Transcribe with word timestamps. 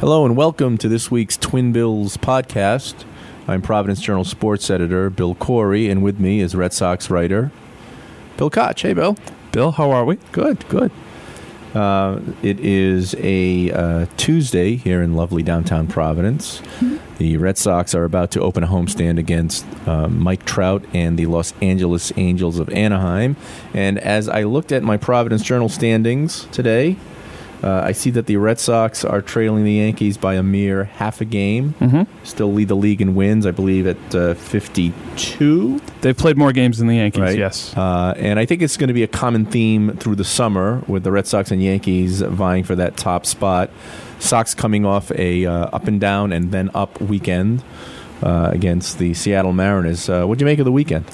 Hello 0.00 0.24
and 0.24 0.34
welcome 0.34 0.78
to 0.78 0.88
this 0.88 1.10
week's 1.10 1.36
Twin 1.36 1.72
Bills 1.72 2.16
podcast. 2.16 3.04
I'm 3.46 3.60
Providence 3.60 4.00
Journal 4.00 4.24
sports 4.24 4.70
editor 4.70 5.10
Bill 5.10 5.34
Corey, 5.34 5.90
and 5.90 6.02
with 6.02 6.18
me 6.18 6.40
is 6.40 6.54
Red 6.54 6.72
Sox 6.72 7.10
writer 7.10 7.52
Bill 8.38 8.48
Koch. 8.48 8.80
Hey, 8.80 8.94
Bill. 8.94 9.14
Bill, 9.52 9.72
how 9.72 9.90
are 9.90 10.06
we? 10.06 10.16
Good, 10.32 10.66
good. 10.70 10.90
Uh, 11.74 12.20
it 12.42 12.58
is 12.60 13.14
a 13.18 13.72
uh, 13.72 14.06
Tuesday 14.16 14.76
here 14.76 15.02
in 15.02 15.16
lovely 15.16 15.42
downtown 15.42 15.86
Providence. 15.86 16.62
The 17.18 17.36
Red 17.36 17.58
Sox 17.58 17.94
are 17.94 18.04
about 18.04 18.30
to 18.30 18.40
open 18.40 18.64
a 18.64 18.68
homestand 18.68 19.18
against 19.18 19.66
uh, 19.86 20.08
Mike 20.08 20.46
Trout 20.46 20.82
and 20.94 21.18
the 21.18 21.26
Los 21.26 21.52
Angeles 21.60 22.10
Angels 22.16 22.58
of 22.58 22.70
Anaheim. 22.70 23.36
And 23.74 23.98
as 23.98 24.30
I 24.30 24.44
looked 24.44 24.72
at 24.72 24.82
my 24.82 24.96
Providence 24.96 25.42
Journal 25.42 25.68
standings 25.68 26.46
today, 26.52 26.96
uh, 27.62 27.82
I 27.84 27.92
see 27.92 28.10
that 28.10 28.26
the 28.26 28.36
Red 28.36 28.58
Sox 28.58 29.04
are 29.04 29.20
trailing 29.20 29.64
the 29.64 29.72
Yankees 29.74 30.16
by 30.16 30.34
a 30.34 30.42
mere 30.42 30.84
half 30.84 31.20
a 31.20 31.24
game. 31.24 31.74
Mm-hmm. 31.80 32.24
Still 32.24 32.52
lead 32.52 32.68
the 32.68 32.76
league 32.76 33.00
in 33.02 33.14
wins, 33.14 33.46
I 33.46 33.50
believe, 33.50 33.86
at 33.86 34.14
uh, 34.14 34.34
52. 34.34 35.80
They've 36.00 36.16
played 36.16 36.36
more 36.36 36.52
games 36.52 36.78
than 36.78 36.86
the 36.88 36.96
Yankees, 36.96 37.20
Right. 37.20 37.38
yes. 37.38 37.76
Uh, 37.76 38.14
and 38.16 38.38
I 38.38 38.46
think 38.46 38.62
it's 38.62 38.76
going 38.76 38.88
to 38.88 38.94
be 38.94 39.02
a 39.02 39.08
common 39.08 39.44
theme 39.44 39.96
through 39.96 40.16
the 40.16 40.24
summer 40.24 40.82
with 40.86 41.04
the 41.04 41.12
Red 41.12 41.26
Sox 41.26 41.50
and 41.50 41.62
Yankees 41.62 42.20
vying 42.22 42.64
for 42.64 42.74
that 42.76 42.96
top 42.96 43.26
spot. 43.26 43.70
Sox 44.18 44.54
coming 44.54 44.84
off 44.84 45.10
a 45.12 45.46
uh, 45.46 45.52
up 45.66 45.86
and 45.86 46.00
down 46.00 46.32
and 46.32 46.52
then 46.52 46.70
up 46.74 47.00
weekend 47.00 47.62
uh, 48.22 48.50
against 48.52 48.98
the 48.98 49.14
Seattle 49.14 49.52
Mariners. 49.52 50.08
Uh, 50.10 50.24
what 50.26 50.38
do 50.38 50.42
you 50.42 50.46
make 50.46 50.58
of 50.58 50.66
the 50.66 50.72
weekend? 50.72 51.04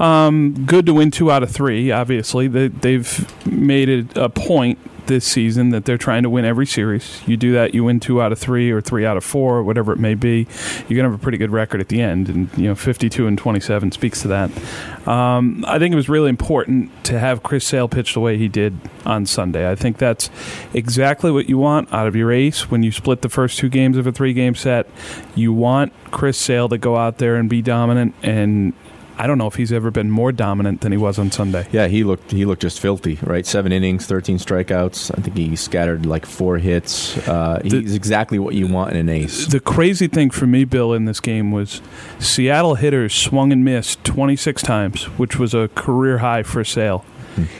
Um, 0.00 0.64
good 0.66 0.86
to 0.86 0.94
win 0.94 1.10
two 1.12 1.30
out 1.30 1.42
of 1.44 1.50
three, 1.50 1.90
obviously. 1.92 2.48
They, 2.48 2.68
they've 2.68 3.46
made 3.46 3.88
it 3.88 4.16
a 4.16 4.28
point 4.28 4.78
this 5.10 5.24
season 5.24 5.70
that 5.70 5.86
they're 5.86 5.98
trying 5.98 6.22
to 6.22 6.30
win 6.30 6.44
every 6.44 6.66
series. 6.66 7.20
You 7.26 7.36
do 7.36 7.52
that, 7.52 7.74
you 7.74 7.82
win 7.82 7.98
two 7.98 8.22
out 8.22 8.30
of 8.30 8.38
three 8.38 8.70
or 8.70 8.80
three 8.80 9.04
out 9.04 9.16
of 9.16 9.24
four, 9.24 9.60
whatever 9.64 9.92
it 9.92 9.98
may 9.98 10.14
be. 10.14 10.46
You're 10.88 11.02
to 11.02 11.10
have 11.10 11.14
a 11.14 11.18
pretty 11.18 11.36
good 11.36 11.50
record 11.50 11.80
at 11.80 11.88
the 11.88 12.00
end. 12.00 12.28
And, 12.28 12.48
you 12.56 12.68
know, 12.68 12.76
52 12.76 13.26
and 13.26 13.36
27 13.36 13.90
speaks 13.90 14.22
to 14.22 14.28
that. 14.28 15.08
Um, 15.08 15.64
I 15.66 15.80
think 15.80 15.92
it 15.92 15.96
was 15.96 16.08
really 16.08 16.28
important 16.28 16.92
to 17.06 17.18
have 17.18 17.42
Chris 17.42 17.66
Sale 17.66 17.88
pitch 17.88 18.14
the 18.14 18.20
way 18.20 18.38
he 18.38 18.46
did 18.46 18.78
on 19.04 19.26
Sunday. 19.26 19.68
I 19.68 19.74
think 19.74 19.98
that's 19.98 20.30
exactly 20.72 21.32
what 21.32 21.48
you 21.48 21.58
want 21.58 21.92
out 21.92 22.06
of 22.06 22.14
your 22.14 22.30
ace 22.30 22.70
when 22.70 22.84
you 22.84 22.92
split 22.92 23.22
the 23.22 23.28
first 23.28 23.58
two 23.58 23.68
games 23.68 23.96
of 23.96 24.06
a 24.06 24.12
three 24.12 24.32
game 24.32 24.54
set. 24.54 24.88
You 25.34 25.52
want 25.52 25.92
Chris 26.12 26.38
Sale 26.38 26.68
to 26.68 26.78
go 26.78 26.96
out 26.96 27.18
there 27.18 27.34
and 27.34 27.50
be 27.50 27.62
dominant 27.62 28.14
and 28.22 28.74
I 29.22 29.26
don't 29.26 29.36
know 29.36 29.46
if 29.46 29.54
he's 29.56 29.70
ever 29.70 29.90
been 29.90 30.10
more 30.10 30.32
dominant 30.32 30.80
than 30.80 30.92
he 30.92 30.98
was 30.98 31.18
on 31.18 31.30
Sunday. 31.30 31.66
Yeah, 31.72 31.88
he 31.88 32.04
looked 32.04 32.30
he 32.30 32.46
looked 32.46 32.62
just 32.62 32.80
filthy, 32.80 33.18
right? 33.22 33.44
Seven 33.44 33.70
innings, 33.70 34.06
thirteen 34.06 34.38
strikeouts. 34.38 35.10
I 35.16 35.20
think 35.20 35.36
he 35.36 35.54
scattered 35.56 36.06
like 36.06 36.24
four 36.24 36.56
hits. 36.56 37.18
Uh, 37.28 37.60
he's 37.62 37.94
exactly 37.94 38.38
what 38.38 38.54
you 38.54 38.66
want 38.66 38.92
in 38.92 38.96
an 38.96 39.08
ace. 39.10 39.46
The 39.46 39.60
crazy 39.60 40.06
thing 40.08 40.30
for 40.30 40.46
me, 40.46 40.64
Bill, 40.64 40.94
in 40.94 41.04
this 41.04 41.20
game 41.20 41.52
was 41.52 41.82
Seattle 42.18 42.76
hitters 42.76 43.12
swung 43.14 43.52
and 43.52 43.62
missed 43.64 44.02
26 44.04 44.62
times, 44.62 45.04
which 45.18 45.38
was 45.38 45.52
a 45.52 45.68
career 45.74 46.18
high 46.18 46.42
for 46.42 46.64
Sale. 46.64 47.04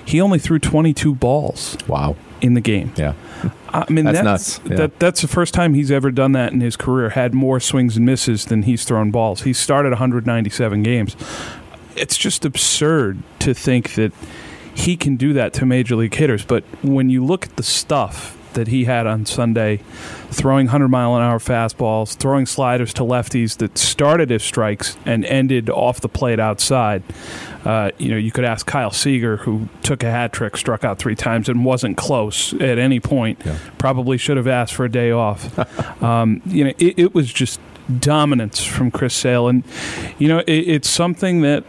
He 0.05 0.21
only 0.21 0.39
threw 0.39 0.59
22 0.59 1.15
balls 1.15 1.77
Wow. 1.87 2.17
in 2.41 2.55
the 2.55 2.61
game. 2.61 2.93
Yeah. 2.97 3.15
I 3.73 3.91
mean, 3.91 4.05
That's 4.05 4.19
that's 4.19 4.25
nuts, 4.25 4.61
yeah. 4.69 4.77
That, 4.77 4.99
that's 4.99 5.23
the 5.23 5.29
first 5.29 5.55
time 5.55 5.75
he's 5.75 5.93
ever 5.93 6.11
done 6.11 6.33
that 6.33 6.53
in 6.53 6.61
his 6.61 6.77
career. 6.77 7.11
Had 7.11 7.33
more 7.33 7.61
swings 7.61 7.97
and 7.97 8.05
misses 8.05 8.47
than 8.47 8.65
he's 8.65 8.85
thrown 8.85 9.11
balls. 9.13 9.43
He 9.43 9.53
started 9.53 9.91
197 9.91 10.83
games. 10.83 11.15
It's 12.01 12.17
just 12.17 12.45
absurd 12.45 13.23
to 13.41 13.55
think 13.55 13.95
that 13.95 14.13
he 14.75 14.97
can 14.97 15.17
do 15.17 15.33
that 15.35 15.53
to 15.55 15.67
major 15.67 15.97
league 15.97 16.15
hitters. 16.15 16.45
But 16.45 16.65
when 16.83 17.11
you 17.11 17.25
look 17.25 17.47
at 17.47 17.57
the 17.57 17.63
stuff 17.63 18.37
that 18.55 18.69
he 18.69 18.85
had 18.85 19.07
on 19.07 19.27
Sunday, 19.27 19.81
throwing 20.31 20.67
100 20.67 20.89
mile 20.89 21.15
an 21.17 21.23
hour 21.23 21.39
fastballs, 21.39 22.17
throwing 22.17 22.47
sliders 22.47 22.93
to 22.95 23.03
lefties 23.03 23.59
that 23.59 23.79
started 23.79 24.33
as 24.33 24.43
strikes 24.43 24.97
and 25.05 25.25
ended 25.27 25.71
off 25.71 26.01
the 26.01 26.09
plate 26.09 26.41
outside. 26.41 27.03
Uh, 27.65 27.91
you 27.99 28.11
know, 28.11 28.17
you 28.17 28.31
could 28.31 28.45
ask 28.45 28.67
Kyle 28.67 28.91
Seager, 28.91 29.39
who 29.39 29.69
took 29.83 30.03
a 30.03 30.11
hat 30.11 30.33
trick, 30.33 30.57
struck 30.57 30.85
out 30.85 30.99
three 30.99 31.15
times, 31.15 31.49
and 31.49 31.65
wasn't 31.65 31.97
close 31.97 32.53
at 32.55 32.79
any 32.79 33.01
point. 33.01 33.41
Yeah. 33.45 33.59
Probably 33.79 34.17
should 34.17 34.37
have 34.37 34.49
asked 34.49 34.75
for 34.75 34.85
a 34.85 34.91
day 34.91 35.11
off. 35.11 36.03
um, 36.03 36.43
you 36.47 36.65
know, 36.65 36.73
it, 36.79 36.99
it 36.99 37.15
was 37.15 37.33
just 37.33 37.61
dominance 37.99 38.65
from 38.65 38.91
Chris 38.91 39.15
Sale, 39.15 39.49
and 39.49 39.65
you 40.19 40.29
know, 40.29 40.39
it, 40.41 40.53
it's 40.53 40.89
something 40.89 41.43
that 41.43 41.65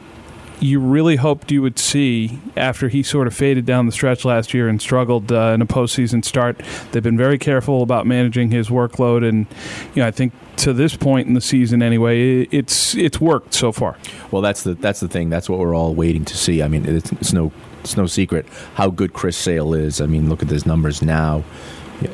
you 0.61 0.79
really 0.79 1.15
hoped 1.15 1.51
you 1.51 1.61
would 1.61 1.79
see 1.79 2.39
after 2.55 2.87
he 2.87 3.01
sort 3.01 3.25
of 3.25 3.33
faded 3.33 3.65
down 3.65 3.87
the 3.87 3.91
stretch 3.91 4.23
last 4.23 4.53
year 4.53 4.69
and 4.69 4.79
struggled 4.79 5.31
uh, 5.31 5.51
in 5.55 5.61
a 5.61 5.65
postseason 5.65 6.23
start. 6.23 6.61
They've 6.91 7.01
been 7.01 7.17
very 7.17 7.39
careful 7.39 7.81
about 7.81 8.05
managing 8.05 8.51
his 8.51 8.69
workload, 8.69 9.27
and 9.27 9.47
you 9.95 10.01
know 10.01 10.07
I 10.07 10.11
think 10.11 10.33
to 10.57 10.73
this 10.73 10.95
point 10.95 11.27
in 11.27 11.33
the 11.33 11.41
season, 11.41 11.81
anyway, 11.81 12.43
it's 12.43 12.95
it's 12.95 13.19
worked 13.19 13.55
so 13.55 13.71
far. 13.71 13.97
Well, 14.29 14.43
that's 14.43 14.61
the 14.63 14.75
that's 14.75 14.99
the 14.99 15.07
thing. 15.07 15.29
That's 15.29 15.49
what 15.49 15.59
we're 15.59 15.75
all 15.75 15.95
waiting 15.95 16.25
to 16.25 16.37
see. 16.37 16.61
I 16.61 16.67
mean, 16.67 16.85
it's, 16.85 17.11
it's 17.13 17.33
no 17.33 17.51
it's 17.79 17.97
no 17.97 18.05
secret 18.05 18.45
how 18.75 18.89
good 18.91 19.13
Chris 19.13 19.35
Sale 19.35 19.73
is. 19.73 19.99
I 19.99 20.05
mean, 20.05 20.29
look 20.29 20.43
at 20.43 20.49
his 20.49 20.67
numbers 20.67 21.01
now. 21.01 21.43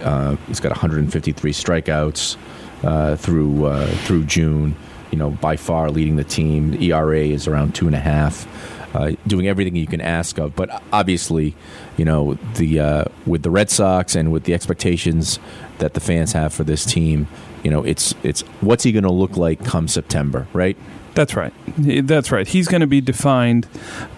Uh, 0.02 0.36
he's 0.48 0.60
got 0.60 0.70
153 0.70 1.52
strikeouts 1.52 2.38
uh, 2.84 3.16
through 3.18 3.66
uh, 3.66 3.88
through 4.06 4.24
June. 4.24 4.76
You 5.18 5.24
know, 5.24 5.32
by 5.32 5.56
far 5.56 5.90
leading 5.90 6.16
the 6.16 6.24
team. 6.24 6.70
The 6.70 6.92
ERA 6.92 7.22
is 7.22 7.48
around 7.48 7.74
two 7.74 7.88
and 7.88 7.96
a 7.96 8.00
half. 8.00 8.46
Uh, 8.94 9.14
doing 9.26 9.48
everything 9.48 9.76
you 9.76 9.88
can 9.88 10.00
ask 10.00 10.38
of, 10.38 10.56
but 10.56 10.70
obviously, 10.94 11.56
you 11.98 12.06
know 12.06 12.36
the 12.54 12.80
uh, 12.80 13.06
with 13.26 13.42
the 13.42 13.50
Red 13.50 13.72
Sox 13.72 14.16
and 14.16 14.32
with 14.32 14.44
the 14.44 14.54
expectations 14.54 15.40
that 15.80 15.96
the 15.96 16.00
fans 16.00 16.34
have 16.34 16.54
for 16.54 16.64
this 16.64 16.86
team, 16.86 17.28
you 17.64 17.72
know 17.72 17.82
it's 17.82 18.14
it's 18.22 18.42
what's 18.62 18.84
he 18.84 18.92
going 18.92 19.06
to 19.06 19.12
look 19.12 19.38
like 19.38 19.66
come 19.66 19.88
September, 19.88 20.48
right? 20.54 20.78
That's 21.18 21.36
right. 21.36 21.52
That's 21.80 22.32
right. 22.32 22.48
He's 22.48 22.68
going 22.68 22.82
to 22.82 22.88
be 22.88 23.02
defined 23.02 23.68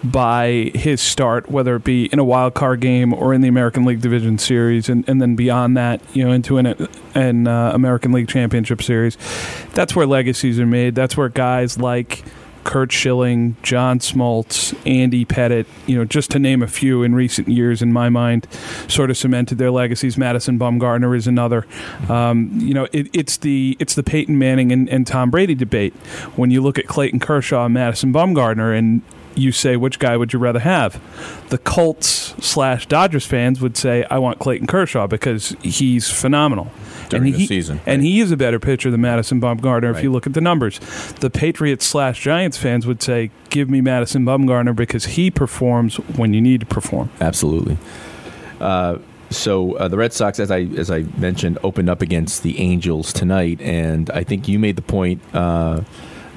by 0.04 0.70
his 0.74 1.00
start, 1.00 1.50
whether 1.50 1.76
it 1.76 1.82
be 1.82 2.10
in 2.12 2.18
a 2.18 2.24
wild 2.24 2.52
card 2.52 2.80
game 2.80 3.14
or 3.14 3.32
in 3.32 3.40
the 3.40 3.48
American 3.48 3.86
League 3.86 4.02
Division 4.02 4.36
Series, 4.36 4.90
and, 4.90 5.08
and 5.08 5.18
then 5.18 5.34
beyond 5.34 5.78
that, 5.78 6.02
you 6.14 6.22
know, 6.22 6.30
into 6.30 6.58
an, 6.58 6.88
an 7.14 7.46
uh, 7.46 7.70
American 7.72 8.12
League 8.12 8.28
Championship 8.28 8.82
Series. 8.82 9.16
That's 9.72 9.96
where 9.96 10.04
legacies 10.04 10.60
are 10.60 10.66
made. 10.66 10.94
That's 10.94 11.16
where 11.16 11.30
guys 11.30 11.78
like 11.78 12.22
Curt 12.64 12.92
Schilling, 12.92 13.56
John 13.62 13.98
Smoltz, 13.98 14.74
Andy 14.86 15.24
Pettitte, 15.24 15.66
you 15.86 15.96
know, 15.96 16.04
just 16.04 16.30
to 16.32 16.38
name 16.38 16.62
a 16.62 16.66
few 16.66 17.02
in 17.02 17.14
recent 17.14 17.48
years, 17.48 17.82
in 17.82 17.92
my 17.92 18.08
mind, 18.08 18.46
sort 18.88 19.10
of 19.10 19.16
cemented 19.16 19.58
their 19.58 19.70
legacies. 19.70 20.16
Madison 20.16 20.58
Bumgarner 20.58 21.16
is 21.16 21.26
another. 21.26 21.66
Um, 22.08 22.50
you 22.54 22.74
know, 22.74 22.86
it, 22.92 23.08
it's 23.12 23.38
the 23.38 23.76
it's 23.80 23.94
the 23.94 24.02
Peyton 24.02 24.38
Manning 24.38 24.72
and, 24.72 24.88
and 24.88 25.06
Tom 25.06 25.30
Brady 25.30 25.54
debate. 25.54 25.94
When 26.36 26.50
you 26.50 26.60
look 26.60 26.78
at 26.78 26.86
Clayton 26.86 27.20
Kershaw 27.20 27.64
and 27.64 27.74
Madison 27.74 28.12
Bumgarner, 28.12 28.76
and 28.76 29.02
you 29.34 29.52
say 29.52 29.76
which 29.76 29.98
guy 29.98 30.16
would 30.16 30.32
you 30.32 30.38
rather 30.38 30.60
have? 30.60 31.00
The 31.50 31.58
Colts 31.58 32.34
slash 32.40 32.86
Dodgers 32.86 33.26
fans 33.26 33.60
would 33.60 33.76
say 33.76 34.04
I 34.10 34.18
want 34.18 34.38
Clayton 34.38 34.66
Kershaw 34.66 35.06
because 35.06 35.56
he's 35.62 36.10
phenomenal. 36.10 36.70
During 37.08 37.26
and 37.26 37.34
the 37.34 37.38
he, 37.38 37.46
season, 37.46 37.80
and 37.86 38.02
he 38.02 38.20
is 38.20 38.30
a 38.30 38.36
better 38.36 38.60
pitcher 38.60 38.88
than 38.88 39.00
Madison 39.00 39.40
Bumgarner 39.40 39.92
if 39.96 40.00
you 40.00 40.12
look 40.12 40.28
at 40.28 40.34
the 40.34 40.40
numbers. 40.40 40.78
The 41.14 41.28
Patriots 41.28 41.84
slash 41.84 42.22
Giants 42.22 42.56
fans 42.56 42.86
would 42.86 43.02
say, 43.02 43.32
"Give 43.48 43.68
me 43.68 43.80
Madison 43.80 44.24
Bumgarner 44.24 44.76
because 44.76 45.06
he 45.06 45.28
performs 45.28 45.96
when 45.96 46.34
you 46.34 46.40
need 46.40 46.60
to 46.60 46.66
perform." 46.66 47.10
Absolutely. 47.20 47.78
Uh, 48.60 48.98
so 49.30 49.74
uh, 49.74 49.88
the 49.88 49.96
Red 49.96 50.12
Sox, 50.12 50.38
as 50.38 50.50
I 50.50 50.60
as 50.76 50.90
I 50.90 51.02
mentioned, 51.16 51.58
opened 51.62 51.88
up 51.88 52.02
against 52.02 52.42
the 52.42 52.60
Angels 52.60 53.12
tonight, 53.12 53.60
and 53.60 54.10
I 54.10 54.22
think 54.22 54.48
you 54.48 54.58
made 54.58 54.76
the 54.76 54.82
point 54.82 55.22
uh, 55.32 55.82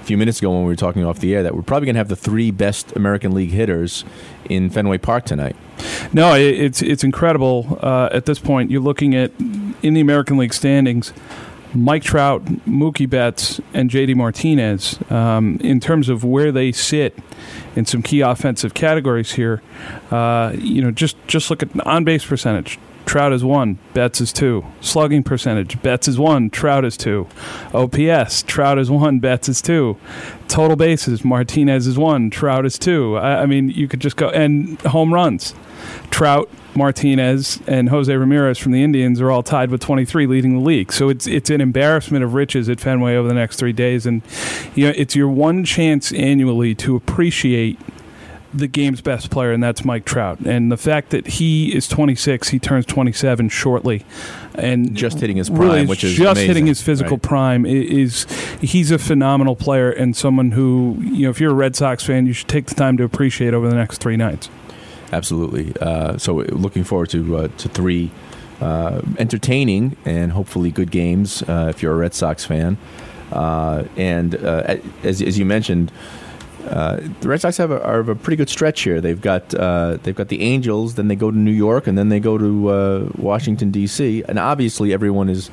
a 0.03 0.05
few 0.05 0.17
minutes 0.17 0.39
ago 0.39 0.51
when 0.51 0.63
we 0.63 0.67
were 0.67 0.75
talking 0.75 1.05
off 1.05 1.19
the 1.19 1.33
air 1.33 1.43
that 1.43 1.55
we're 1.55 1.61
probably 1.61 1.85
going 1.85 1.95
to 1.95 1.99
have 1.99 2.09
the 2.09 2.15
three 2.15 2.51
best 2.51 2.93
American 2.93 3.33
League 3.33 3.51
hitters 3.51 4.03
in 4.49 4.69
Fenway 4.69 4.97
Park 4.97 5.23
tonight. 5.23 5.55
No, 6.11 6.33
it's 6.33 6.81
it's 6.81 7.05
incredible. 7.05 7.79
Uh, 7.81 8.09
at 8.11 8.25
this 8.25 8.37
point, 8.37 8.69
you're 8.69 8.81
looking 8.81 9.15
at 9.15 9.31
in 9.81 9.93
the 9.93 10.01
American 10.01 10.37
League 10.37 10.53
standings. 10.53 11.13
Mike 11.73 12.03
Trout, 12.03 12.43
Mookie 12.67 13.09
Betts, 13.09 13.59
and 13.73 13.89
JD 13.89 14.15
Martinez, 14.15 14.99
um, 15.09 15.57
in 15.61 15.79
terms 15.79 16.07
of 16.07 16.23
where 16.23 16.51
they 16.51 16.71
sit 16.71 17.17
in 17.75 17.85
some 17.85 18.03
key 18.03 18.21
offensive 18.21 18.75
categories 18.75 19.31
here, 19.31 19.59
uh, 20.11 20.53
you 20.55 20.83
know, 20.83 20.91
just 20.91 21.15
just 21.27 21.49
look 21.49 21.63
at 21.63 21.87
on 21.87 22.03
base 22.03 22.25
percentage. 22.25 22.77
Trout 23.05 23.33
is 23.33 23.43
one, 23.43 23.79
Betts 23.93 24.21
is 24.21 24.33
two. 24.33 24.65
Slugging 24.81 25.23
percentage, 25.23 25.81
Betts 25.81 26.07
is 26.07 26.17
one, 26.17 26.49
Trout 26.49 26.85
is 26.85 26.97
two. 26.97 27.27
OPS, 27.73 28.43
Trout 28.43 28.79
is 28.79 28.89
one, 28.89 29.19
Betts 29.19 29.49
is 29.49 29.61
two. 29.61 29.97
Total 30.47 30.75
bases, 30.75 31.23
Martinez 31.23 31.87
is 31.87 31.97
one, 31.97 32.29
Trout 32.29 32.65
is 32.65 32.79
two. 32.79 33.17
I, 33.17 33.43
I 33.43 33.45
mean, 33.45 33.69
you 33.69 33.87
could 33.87 33.99
just 33.99 34.15
go 34.15 34.29
and 34.29 34.79
home 34.81 35.13
runs. 35.13 35.53
Trout, 36.11 36.49
Martinez, 36.75 37.59
and 37.67 37.89
Jose 37.89 38.13
Ramirez 38.15 38.57
from 38.57 38.71
the 38.71 38.83
Indians 38.83 39.21
are 39.21 39.29
all 39.29 39.43
tied 39.43 39.69
with 39.69 39.81
23, 39.81 40.27
leading 40.27 40.55
the 40.55 40.63
league. 40.63 40.91
So 40.91 41.09
it's 41.09 41.27
it's 41.27 41.49
an 41.49 41.61
embarrassment 41.61 42.23
of 42.23 42.33
riches 42.33 42.69
at 42.69 42.79
Fenway 42.79 43.15
over 43.15 43.27
the 43.27 43.33
next 43.33 43.57
three 43.57 43.73
days, 43.73 44.05
and 44.05 44.21
you 44.75 44.87
know 44.87 44.93
it's 44.95 45.15
your 45.15 45.27
one 45.27 45.63
chance 45.63 46.11
annually 46.13 46.73
to 46.75 46.95
appreciate 46.95 47.79
the 48.53 48.67
game's 48.67 49.01
best 49.01 49.31
player, 49.31 49.51
and 49.51 49.63
that's 49.63 49.83
Mike 49.83 50.05
Trout. 50.05 50.39
And 50.39 50.71
the 50.71 50.77
fact 50.77 51.09
that 51.09 51.25
he 51.25 51.75
is 51.75 51.87
26, 51.87 52.49
he 52.49 52.59
turns 52.59 52.85
27 52.85 53.49
shortly, 53.49 54.05
and 54.55 54.95
Just 54.95 55.19
hitting 55.19 55.37
his 55.37 55.49
prime, 55.49 55.61
really 55.61 55.85
which 55.85 56.03
is 56.03 56.13
just 56.13 56.31
amazing, 56.31 56.47
hitting 56.47 56.65
his 56.67 56.81
physical 56.81 57.17
right. 57.17 57.21
prime 57.23 57.65
is 57.65 58.25
he's 58.61 58.91
a 58.91 58.99
phenomenal 58.99 59.55
player 59.55 59.89
and 59.91 60.15
someone 60.15 60.51
who 60.51 60.97
you 61.01 61.23
know 61.23 61.29
if 61.29 61.39
you're 61.39 61.51
a 61.51 61.55
Red 61.55 61.75
Sox 61.75 62.03
fan, 62.03 62.25
you 62.25 62.33
should 62.33 62.47
take 62.47 62.67
the 62.67 62.75
time 62.75 62.97
to 62.97 63.03
appreciate 63.03 63.53
over 63.53 63.67
the 63.67 63.75
next 63.75 63.97
three 63.97 64.17
nights. 64.17 64.49
Absolutely. 65.11 65.75
Uh, 65.79 66.17
so 66.17 66.35
looking 66.35 66.83
forward 66.83 67.09
to 67.09 67.37
uh, 67.37 67.47
to 67.57 67.69
three 67.69 68.11
uh, 68.61 69.01
entertaining 69.17 69.95
and 70.05 70.31
hopefully 70.31 70.71
good 70.71 70.91
games 70.91 71.43
uh, 71.43 71.67
if 71.69 71.81
you're 71.81 71.93
a 71.93 71.97
Red 71.97 72.13
Sox 72.13 72.45
fan. 72.45 72.77
Uh, 73.31 73.85
and 73.97 74.35
uh, 74.35 74.77
as, 75.03 75.21
as 75.21 75.39
you 75.39 75.45
mentioned, 75.45 75.91
uh, 76.67 77.01
the 77.21 77.27
Red 77.27 77.41
Sox 77.41 77.57
have 77.57 77.71
a, 77.71 77.83
are 77.83 77.99
a 77.99 78.15
pretty 78.15 78.37
good 78.37 78.49
stretch 78.49 78.81
here. 78.81 79.01
They've 79.01 79.19
got 79.19 79.53
uh, 79.53 79.97
they've 80.03 80.15
got 80.15 80.29
the 80.29 80.41
Angels, 80.41 80.95
then 80.95 81.07
they 81.07 81.15
go 81.15 81.29
to 81.29 81.37
New 81.37 81.51
York, 81.51 81.87
and 81.87 81.97
then 81.97 82.09
they 82.09 82.19
go 82.19 82.37
to 82.37 82.69
uh, 82.69 83.09
Washington 83.17 83.71
D.C. 83.71 84.23
And 84.27 84.39
obviously, 84.39 84.93
everyone 84.93 85.29
is 85.29 85.49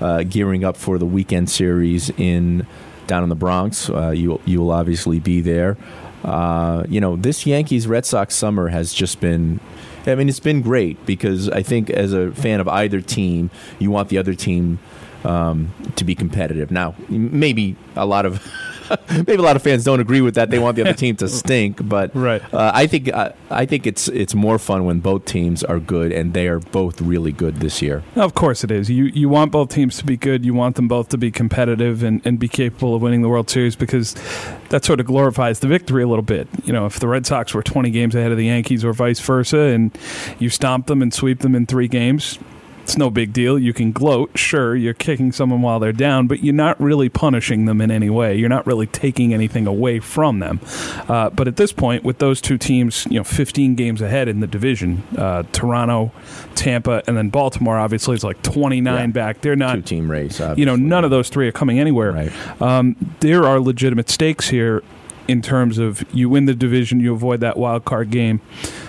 uh, 0.00 0.22
gearing 0.22 0.64
up 0.64 0.76
for 0.76 0.98
the 0.98 1.06
weekend 1.06 1.50
series 1.50 2.10
in 2.10 2.66
down 3.06 3.22
in 3.22 3.28
the 3.28 3.34
Bronx. 3.34 3.90
Uh, 3.90 4.10
you 4.10 4.40
you 4.44 4.60
will 4.60 4.70
obviously 4.70 5.18
be 5.18 5.40
there. 5.40 5.76
Uh, 6.24 6.84
you 6.88 7.00
know, 7.00 7.16
this 7.16 7.44
Yankees 7.46 7.86
Red 7.86 8.06
Sox 8.06 8.34
summer 8.34 8.68
has 8.68 8.92
just 8.92 9.20
been. 9.20 9.60
I 10.06 10.16
mean, 10.16 10.28
it's 10.28 10.40
been 10.40 10.62
great 10.62 11.04
because 11.06 11.48
I 11.48 11.62
think 11.62 11.88
as 11.88 12.12
a 12.12 12.32
fan 12.32 12.60
of 12.60 12.66
either 12.66 13.00
team, 13.00 13.50
you 13.78 13.90
want 13.92 14.08
the 14.08 14.18
other 14.18 14.34
team 14.34 14.80
um, 15.24 15.72
to 15.94 16.04
be 16.04 16.16
competitive. 16.16 16.72
Now, 16.72 16.94
maybe 17.08 17.76
a 17.94 18.04
lot 18.06 18.26
of 18.26 18.44
maybe 19.10 19.34
a 19.34 19.42
lot 19.42 19.56
of 19.56 19.62
fans 19.62 19.84
don't 19.84 20.00
agree 20.00 20.20
with 20.20 20.34
that. 20.34 20.50
They 20.50 20.58
want 20.58 20.76
the 20.76 20.82
other 20.82 20.92
team 21.04 21.16
to 21.16 21.28
stink, 21.28 21.86
but 21.88 22.14
Right. 22.14 22.42
uh, 22.52 22.70
I 22.74 22.86
think 22.86 23.12
uh, 23.12 23.30
I 23.50 23.66
think 23.66 23.86
it's 23.86 24.08
it's 24.08 24.34
more 24.34 24.58
fun 24.58 24.84
when 24.84 25.00
both 25.00 25.24
teams 25.24 25.62
are 25.64 25.78
good, 25.78 26.12
and 26.12 26.34
they 26.34 26.48
are 26.48 26.58
both 26.58 27.00
really 27.00 27.32
good 27.32 27.56
this 27.56 27.80
year. 27.82 28.02
Of 28.16 28.34
course 28.34 28.64
it 28.64 28.70
is. 28.70 28.90
You 28.90 29.04
you 29.04 29.28
want 29.28 29.52
both 29.52 29.68
teams 29.70 29.96
to 29.98 30.04
be 30.04 30.16
good. 30.16 30.44
You 30.44 30.54
want 30.54 30.76
them 30.76 30.88
both 30.88 31.08
to 31.10 31.18
be 31.18 31.30
competitive 31.30 32.02
and, 32.02 32.20
and 32.24 32.38
be 32.38 32.48
capable 32.48 32.94
of 32.94 33.02
winning 33.02 33.22
the 33.22 33.28
World 33.28 33.50
Series 33.50 33.76
because 33.76 34.14
that 34.70 34.84
sort 34.84 35.00
of 35.00 35.06
glorifies 35.06 35.60
the 35.60 35.68
victory 35.68 36.02
a 36.02 36.06
little 36.08 36.22
bit. 36.22 36.48
You 36.64 36.72
know, 36.72 36.86
if 36.86 36.98
the 37.00 37.08
Red 37.08 37.26
Sox 37.26 37.52
were 37.54 37.62
20 37.62 37.90
games 37.90 38.14
ahead 38.14 38.30
of 38.32 38.38
the 38.38 38.46
Yankees 38.46 38.84
or 38.84 38.92
vice 38.92 39.20
versa 39.20 39.58
and 39.58 39.96
you 40.38 40.48
stomp 40.48 40.86
them 40.86 41.02
and 41.02 41.12
sweep 41.12 41.40
them 41.40 41.54
in 41.54 41.66
three 41.66 41.88
games, 41.88 42.38
it's 42.82 42.96
no 42.96 43.10
big 43.10 43.32
deal. 43.32 43.58
You 43.58 43.72
can 43.72 43.92
gloat. 43.92 44.30
Sure, 44.36 44.74
you're 44.74 44.94
kicking 44.94 45.32
someone 45.32 45.62
while 45.62 45.78
they're 45.78 45.92
down, 45.92 46.26
but 46.26 46.42
you're 46.42 46.54
not 46.54 46.80
really 46.80 47.08
punishing 47.08 47.64
them 47.66 47.80
in 47.80 47.90
any 47.90 48.10
way. 48.10 48.36
You're 48.36 48.48
not 48.48 48.66
really 48.66 48.86
taking 48.86 49.32
anything 49.32 49.66
away 49.66 50.00
from 50.00 50.40
them. 50.40 50.60
Uh, 51.08 51.30
but 51.30 51.46
at 51.48 51.56
this 51.56 51.72
point, 51.72 52.04
with 52.04 52.18
those 52.18 52.40
two 52.40 52.58
teams, 52.58 53.06
you 53.10 53.18
know, 53.18 53.24
15 53.24 53.74
games 53.74 54.00
ahead 54.00 54.28
in 54.28 54.40
the 54.40 54.46
division, 54.46 55.02
uh, 55.16 55.44
Toronto, 55.52 56.12
Tampa, 56.54 57.02
and 57.06 57.16
then 57.16 57.28
Baltimore, 57.28 57.78
obviously, 57.78 58.14
is 58.14 58.24
like 58.24 58.42
29 58.42 58.94
Yeah. 58.94 59.06
back. 59.08 59.40
They're 59.40 59.56
not, 59.56 59.74
Two 59.76 59.82
team 59.82 60.10
race. 60.10 60.40
you 60.56 60.66
know, 60.66 60.76
none 60.76 61.04
of 61.04 61.10
those 61.10 61.28
three 61.28 61.48
are 61.48 61.52
coming 61.52 61.78
anywhere. 61.78 62.12
Right. 62.12 62.32
Um, 62.62 62.96
there 63.20 63.44
are 63.44 63.60
legitimate 63.60 64.10
stakes 64.10 64.48
here 64.48 64.82
in 65.28 65.42
terms 65.42 65.78
of 65.78 66.04
you 66.12 66.28
win 66.28 66.46
the 66.46 66.54
division, 66.54 67.00
you 67.00 67.14
avoid 67.14 67.40
that 67.40 67.56
wild 67.56 67.84
card 67.84 68.10
game. 68.10 68.40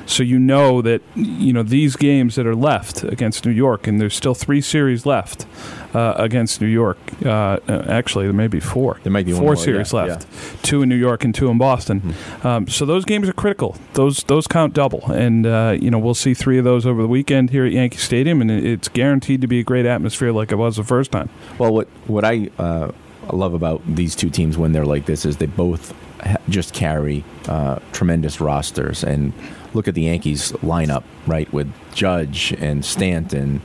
So 0.06 0.24
you 0.24 0.38
know 0.38 0.82
that 0.82 1.02
you 1.16 1.54
know 1.54 1.64
these 1.64 1.96
games 1.96 2.36
that 2.36 2.46
are 2.46 2.56
left 2.56 3.04
against 3.04 3.46
New 3.46 3.52
York, 3.52 3.88
and 3.88 4.02
there's 4.02 4.16
still 4.16 4.34
three 4.34 4.60
series 4.60 5.06
left 5.06 5.46
uh, 5.94 6.16
against 6.18 6.60
New 6.60 6.68
York. 6.68 6.98
Uh, 7.26 7.60
uh, 7.70 7.86
actually, 7.88 8.26
there 8.26 8.34
may 8.34 8.48
be 8.48 8.60
four. 8.60 9.00
There 9.04 9.12
might 9.12 9.26
be 9.26 9.34
one 9.34 9.42
four 9.42 9.54
more, 9.54 9.56
series 9.56 9.94
yeah, 9.94 10.04
left, 10.04 10.64
two 10.64 10.82
in 10.82 10.90
New 10.90 10.98
York 10.98 11.24
and 11.24 11.34
two 11.34 11.50
in 11.50 11.58
Boston. 11.58 12.02
Mm-hmm. 12.02 12.48
Um, 12.48 12.68
so 12.68 12.86
those 12.86 13.06
games 13.06 13.30
are 13.30 13.34
critical. 13.34 13.78
Those 13.94 14.24
those 14.24 14.46
count 14.46 14.74
double, 14.74 15.10
and 15.12 15.46
uh, 15.46 15.78
you 15.80 15.90
know 15.90 16.00
we'll 16.00 16.14
see 16.14 16.34
three 16.34 16.58
of 16.58 16.66
those 16.66 16.86
over 16.86 17.02
the 17.02 17.08
weekend 17.08 17.52
here 17.52 17.66
at 17.66 17.72
Yankee 17.72 17.98
Stadium, 17.98 18.42
and 18.42 18.52
it's 18.52 18.90
guaranteed 18.90 19.40
to 19.42 19.48
be 19.48 19.60
a 19.60 19.64
great 19.64 19.86
atmosphere 19.86 20.32
like 20.32 20.52
it 20.52 20.58
was 20.58 20.76
the 20.76 20.84
first 20.84 21.12
time. 21.12 21.30
Well, 21.58 21.74
what 21.74 21.88
what 22.08 22.26
I 22.26 22.50
uh, 22.58 22.92
love 23.32 23.54
about 23.54 23.82
these 23.88 24.16
two 24.16 24.30
teams 24.30 24.58
when 24.58 24.74
they're 24.74 24.86
like 24.86 25.06
this 25.06 25.26
is 25.26 25.38
they 25.38 25.46
both 25.46 25.94
just 26.50 26.74
carry 26.74 27.24
uh, 27.48 27.80
tremendous 27.92 28.40
rosters. 28.42 29.04
And 29.04 29.34
look 29.74 29.88
at 29.88 29.94
the 29.96 30.04
Yankees 30.04 30.52
lineup, 30.54 31.04
right, 31.28 31.52
with 31.54 31.72
Judge 31.94 32.52
and 32.60 32.84
Stanton. 32.86 33.62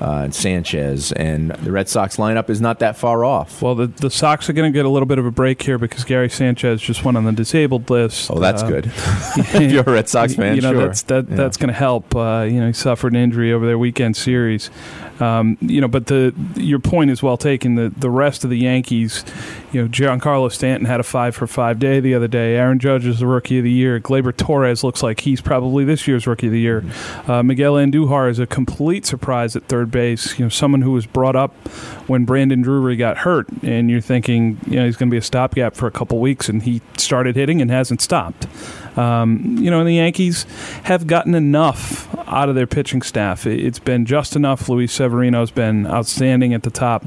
Uh, 0.00 0.20
and 0.22 0.32
Sanchez 0.32 1.10
and 1.10 1.50
the 1.50 1.72
Red 1.72 1.88
Sox 1.88 2.18
lineup 2.18 2.48
is 2.50 2.60
not 2.60 2.78
that 2.78 2.96
far 2.96 3.24
off. 3.24 3.60
Well, 3.60 3.74
the 3.74 3.88
the 3.88 4.10
Sox 4.10 4.48
are 4.48 4.52
going 4.52 4.72
to 4.72 4.76
get 4.78 4.86
a 4.86 4.88
little 4.88 5.06
bit 5.06 5.18
of 5.18 5.26
a 5.26 5.32
break 5.32 5.60
here 5.60 5.76
because 5.76 6.04
Gary 6.04 6.30
Sanchez 6.30 6.80
just 6.80 7.04
went 7.04 7.16
on 7.16 7.24
the 7.24 7.32
disabled 7.32 7.90
list. 7.90 8.30
Oh, 8.30 8.38
that's 8.38 8.62
Uh, 8.62 8.68
good. 8.68 8.86
if 8.94 9.72
you're 9.72 9.82
a 9.82 9.90
Red 9.90 10.08
Sox 10.08 10.36
fan, 10.36 10.54
you 10.54 10.62
know 10.62 10.70
sure. 10.70 10.86
that's 10.86 11.02
that 11.02 11.28
Yeah. 11.28 11.34
that's 11.34 11.56
going 11.56 11.66
to 11.70 11.74
help. 11.74 12.14
Uh, 12.14 12.46
you 12.48 12.60
know, 12.60 12.68
he 12.68 12.72
suffered 12.74 13.12
an 13.12 13.18
injury 13.18 13.52
over 13.52 13.66
their 13.66 13.76
weekend 13.76 14.16
series. 14.16 14.70
Um, 15.20 15.58
you 15.60 15.80
know, 15.80 15.88
but 15.88 16.06
the 16.06 16.34
your 16.56 16.78
point 16.78 17.10
is 17.10 17.22
well 17.22 17.36
taken. 17.36 17.74
The 17.74 17.90
the 17.90 18.10
rest 18.10 18.44
of 18.44 18.50
the 18.50 18.58
Yankees, 18.58 19.24
you 19.72 19.82
know, 19.82 19.88
Giancarlo 19.88 20.50
Stanton 20.50 20.86
had 20.86 21.00
a 21.00 21.02
five 21.02 21.34
for 21.34 21.46
five 21.46 21.78
day 21.78 22.00
the 22.00 22.14
other 22.14 22.28
day. 22.28 22.56
Aaron 22.56 22.78
Judge 22.78 23.06
is 23.06 23.18
the 23.20 23.26
rookie 23.26 23.58
of 23.58 23.64
the 23.64 23.70
year. 23.70 24.00
Gleyber 24.00 24.36
Torres 24.36 24.84
looks 24.84 25.02
like 25.02 25.20
he's 25.20 25.40
probably 25.40 25.84
this 25.84 26.06
year's 26.06 26.26
rookie 26.26 26.46
of 26.46 26.52
the 26.52 26.60
year. 26.60 26.84
Uh, 27.26 27.42
Miguel 27.42 27.74
Andujar 27.74 28.30
is 28.30 28.38
a 28.38 28.46
complete 28.46 29.06
surprise 29.06 29.56
at 29.56 29.64
third 29.64 29.90
base. 29.90 30.38
You 30.38 30.46
know, 30.46 30.48
someone 30.48 30.82
who 30.82 30.92
was 30.92 31.06
brought 31.06 31.36
up 31.36 31.54
when 32.08 32.24
Brandon 32.24 32.62
Drury 32.62 32.96
got 32.96 33.18
hurt, 33.18 33.48
and 33.62 33.90
you're 33.90 34.00
thinking, 34.00 34.58
you 34.66 34.76
know, 34.76 34.86
he's 34.86 34.96
going 34.96 35.10
to 35.10 35.14
be 35.14 35.18
a 35.18 35.22
stopgap 35.22 35.74
for 35.74 35.86
a 35.86 35.90
couple 35.90 36.18
weeks, 36.20 36.48
and 36.48 36.62
he 36.62 36.80
started 36.96 37.36
hitting 37.36 37.60
and 37.60 37.70
hasn't 37.70 38.00
stopped. 38.00 38.46
Um, 38.96 39.56
you 39.60 39.70
know, 39.70 39.80
and 39.80 39.88
the 39.88 39.94
Yankees 39.94 40.44
have 40.84 41.06
gotten 41.06 41.34
enough 41.34 42.08
out 42.28 42.48
of 42.48 42.54
their 42.54 42.66
pitching 42.66 43.02
staff. 43.02 43.46
It- 43.46 43.60
It's 43.64 43.78
been 43.78 44.04
just 44.06 44.34
enough. 44.36 44.68
Luis 44.68 44.92
Severino's 44.92 45.50
been 45.50 45.86
outstanding 45.86 46.54
at 46.54 46.62
the 46.62 46.70
top. 46.70 47.04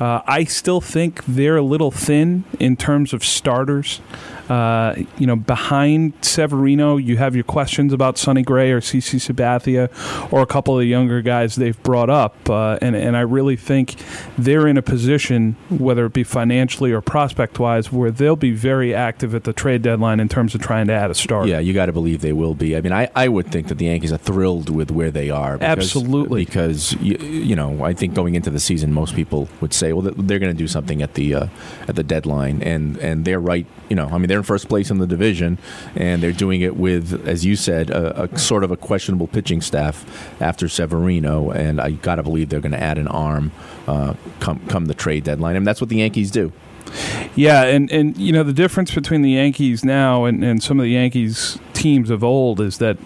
Uh, 0.00 0.22
I 0.26 0.44
still 0.44 0.80
think 0.80 1.24
they're 1.24 1.56
a 1.56 1.62
little 1.62 1.90
thin 1.90 2.44
in 2.60 2.76
terms 2.76 3.12
of 3.12 3.24
starters. 3.24 4.00
Uh, 4.48 4.94
you 5.18 5.26
know, 5.26 5.36
behind 5.36 6.14
Severino, 6.22 6.96
you 6.96 7.18
have 7.18 7.34
your 7.34 7.44
questions 7.44 7.92
about 7.92 8.16
Sonny 8.16 8.42
Gray 8.42 8.70
or 8.70 8.80
CC 8.80 9.16
Sabathia 9.16 9.90
or 10.32 10.40
a 10.40 10.46
couple 10.46 10.74
of 10.74 10.80
the 10.80 10.86
younger 10.86 11.20
guys 11.20 11.56
they've 11.56 11.80
brought 11.82 12.08
up. 12.08 12.48
Uh, 12.48 12.78
and, 12.80 12.96
and 12.96 13.16
I 13.16 13.20
really 13.20 13.56
think 13.56 13.96
they're 14.38 14.66
in 14.66 14.78
a 14.78 14.82
position, 14.82 15.56
whether 15.68 16.06
it 16.06 16.14
be 16.14 16.24
financially 16.24 16.92
or 16.92 17.02
prospect 17.02 17.58
wise, 17.58 17.92
where 17.92 18.10
they'll 18.10 18.36
be 18.36 18.52
very 18.52 18.94
active 18.94 19.34
at 19.34 19.44
the 19.44 19.52
trade 19.52 19.82
deadline 19.82 20.18
in 20.18 20.28
terms 20.28 20.54
of 20.54 20.62
trying 20.62 20.86
to 20.86 20.94
add 20.94 21.10
a 21.10 21.14
starter. 21.14 21.48
Yeah, 21.48 21.58
you 21.58 21.74
got 21.74 21.86
to 21.86 21.92
believe 21.92 22.22
they 22.22 22.32
will 22.32 22.54
be. 22.54 22.74
I 22.74 22.80
mean, 22.80 22.92
I, 22.92 23.10
I 23.14 23.28
would 23.28 23.52
think 23.52 23.68
that 23.68 23.76
the 23.76 23.86
Yankees 23.86 24.12
are 24.12 24.18
thrilled 24.18 24.70
with 24.70 24.90
where 24.90 25.10
they 25.10 25.28
are. 25.28 25.58
Because, 25.58 25.78
Absolutely. 25.78 26.46
because 26.46 26.94
you, 26.94 27.16
you 27.18 27.56
know 27.56 27.84
I 27.84 27.92
think 27.92 28.14
going 28.14 28.34
into 28.34 28.50
the 28.50 28.60
season, 28.60 28.94
most 28.94 29.14
people 29.14 29.48
would 29.60 29.74
say, 29.74 29.87
well, 29.92 30.12
they're 30.16 30.38
going 30.38 30.52
to 30.52 30.58
do 30.58 30.68
something 30.68 31.02
at 31.02 31.14
the 31.14 31.34
uh, 31.34 31.46
at 31.86 31.96
the 31.96 32.02
deadline, 32.02 32.62
and 32.62 32.96
and 32.98 33.24
they're 33.24 33.40
right. 33.40 33.66
You 33.88 33.96
know, 33.96 34.08
I 34.08 34.18
mean, 34.18 34.28
they're 34.28 34.38
in 34.38 34.44
first 34.44 34.68
place 34.68 34.90
in 34.90 34.98
the 34.98 35.06
division, 35.06 35.58
and 35.94 36.22
they're 36.22 36.32
doing 36.32 36.60
it 36.60 36.76
with, 36.76 37.26
as 37.26 37.44
you 37.44 37.56
said, 37.56 37.90
a, 37.90 38.24
a 38.24 38.38
sort 38.38 38.64
of 38.64 38.70
a 38.70 38.76
questionable 38.76 39.26
pitching 39.26 39.60
staff 39.60 40.04
after 40.40 40.68
Severino, 40.68 41.50
and 41.50 41.80
I 41.80 41.92
got 41.92 42.16
to 42.16 42.22
believe 42.22 42.48
they're 42.48 42.60
going 42.60 42.72
to 42.72 42.82
add 42.82 42.98
an 42.98 43.08
arm 43.08 43.52
uh, 43.86 44.14
come 44.40 44.60
come 44.68 44.86
the 44.86 44.94
trade 44.94 45.24
deadline, 45.24 45.56
and 45.56 45.66
that's 45.66 45.80
what 45.80 45.90
the 45.90 45.96
Yankees 45.96 46.30
do. 46.30 46.52
Yeah, 47.34 47.64
and, 47.64 47.90
and 47.92 48.16
you 48.16 48.32
know 48.32 48.42
the 48.42 48.52
difference 48.52 48.94
between 48.94 49.22
the 49.22 49.30
Yankees 49.32 49.84
now 49.84 50.24
and, 50.24 50.42
and 50.42 50.62
some 50.62 50.78
of 50.80 50.84
the 50.84 50.90
Yankees 50.90 51.58
teams 51.74 52.10
of 52.10 52.24
old 52.24 52.60
is 52.60 52.78
that 52.78 52.96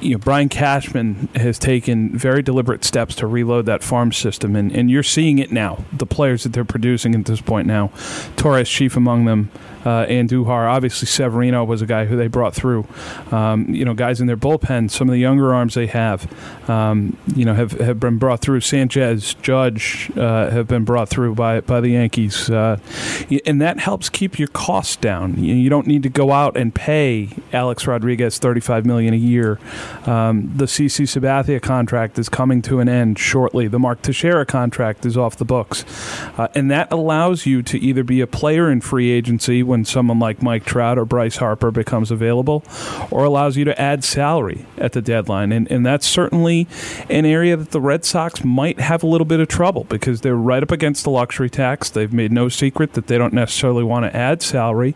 you 0.00 0.12
know 0.12 0.18
Brian 0.18 0.48
Cashman 0.48 1.28
has 1.34 1.58
taken 1.58 2.16
very 2.16 2.42
deliberate 2.42 2.84
steps 2.84 3.14
to 3.16 3.26
reload 3.26 3.66
that 3.66 3.82
farm 3.82 4.12
system, 4.12 4.56
and, 4.56 4.72
and 4.72 4.90
you're 4.90 5.02
seeing 5.02 5.38
it 5.38 5.52
now. 5.52 5.84
The 5.92 6.06
players 6.06 6.42
that 6.42 6.52
they're 6.52 6.64
producing 6.64 7.14
at 7.14 7.24
this 7.24 7.40
point 7.40 7.66
now, 7.66 7.90
Torres 8.36 8.68
chief 8.68 8.96
among 8.96 9.24
them. 9.24 9.50
Uh, 9.84 10.06
Andujar. 10.06 10.70
Obviously, 10.70 11.06
Severino 11.06 11.64
was 11.64 11.82
a 11.82 11.86
guy 11.86 12.06
who 12.06 12.16
they 12.16 12.26
brought 12.26 12.54
through. 12.54 12.86
Um, 13.30 13.66
you 13.68 13.84
know, 13.84 13.94
guys 13.94 14.20
in 14.20 14.26
their 14.26 14.36
bullpen, 14.36 14.90
some 14.90 15.08
of 15.08 15.12
the 15.12 15.18
younger 15.18 15.54
arms 15.54 15.74
they 15.74 15.86
have, 15.86 16.30
um, 16.70 17.16
you 17.34 17.44
know, 17.44 17.54
have, 17.54 17.72
have 17.72 18.00
been 18.00 18.18
brought 18.18 18.40
through. 18.40 18.60
Sanchez, 18.60 19.34
Judge 19.34 20.10
uh, 20.16 20.50
have 20.50 20.66
been 20.66 20.84
brought 20.84 21.08
through 21.08 21.34
by 21.34 21.60
by 21.60 21.80
the 21.80 21.90
Yankees, 21.90 22.48
uh, 22.50 22.78
and 23.46 23.60
that 23.60 23.78
helps 23.78 24.08
keep 24.08 24.38
your 24.38 24.48
costs 24.48 24.96
down. 24.96 25.36
You, 25.42 25.54
you, 25.54 25.68
don't 25.68 25.86
need 25.86 26.02
to 26.04 26.08
go 26.08 26.32
out 26.32 26.56
and 26.56 26.74
pay 26.74 27.30
Alex 27.52 27.86
Rodriguez 27.86 28.38
35 28.38 28.86
million 28.86 29.12
a 29.12 29.18
year. 29.18 29.58
Um, 30.06 30.52
the 30.56 30.66
CC 30.66 31.04
Sabathia 31.04 31.60
contract 31.60 32.18
is 32.18 32.28
coming 32.28 32.62
to 32.62 32.80
an 32.80 32.88
end 32.88 33.18
shortly. 33.18 33.68
The 33.68 33.78
Mark 33.78 34.02
Teixeira 34.02 34.46
contract 34.46 35.04
is 35.04 35.16
off 35.16 35.36
the 35.36 35.44
books, 35.44 35.84
uh, 36.38 36.48
and 36.54 36.70
that 36.70 36.90
allows 36.92 37.46
you 37.46 37.62
to 37.62 37.78
either 37.78 38.04
be 38.04 38.20
a 38.20 38.26
player 38.26 38.70
in 38.70 38.80
free 38.80 39.10
agency 39.10 39.62
when 39.62 39.73
someone 39.82 40.18
like 40.18 40.42
Mike 40.42 40.66
Trout 40.66 40.98
or 40.98 41.06
Bryce 41.06 41.36
Harper 41.36 41.70
becomes 41.70 42.10
available, 42.10 42.62
or 43.10 43.24
allows 43.24 43.56
you 43.56 43.64
to 43.64 43.80
add 43.80 44.04
salary 44.04 44.66
at 44.76 44.92
the 44.92 45.00
deadline, 45.00 45.50
and 45.52 45.70
and 45.70 45.86
that's 45.86 46.06
certainly 46.06 46.68
an 47.08 47.24
area 47.24 47.56
that 47.56 47.70
the 47.70 47.80
Red 47.80 48.04
Sox 48.04 48.44
might 48.44 48.78
have 48.78 49.02
a 49.02 49.06
little 49.06 49.24
bit 49.24 49.40
of 49.40 49.48
trouble 49.48 49.84
because 49.84 50.20
they're 50.20 50.36
right 50.36 50.62
up 50.62 50.70
against 50.70 51.04
the 51.04 51.10
luxury 51.10 51.48
tax. 51.48 51.88
They've 51.88 52.12
made 52.12 52.30
no 52.30 52.50
secret 52.50 52.92
that 52.92 53.06
they 53.06 53.16
don't 53.16 53.32
necessarily 53.32 53.84
want 53.84 54.04
to 54.04 54.14
add 54.14 54.42
salary, 54.42 54.94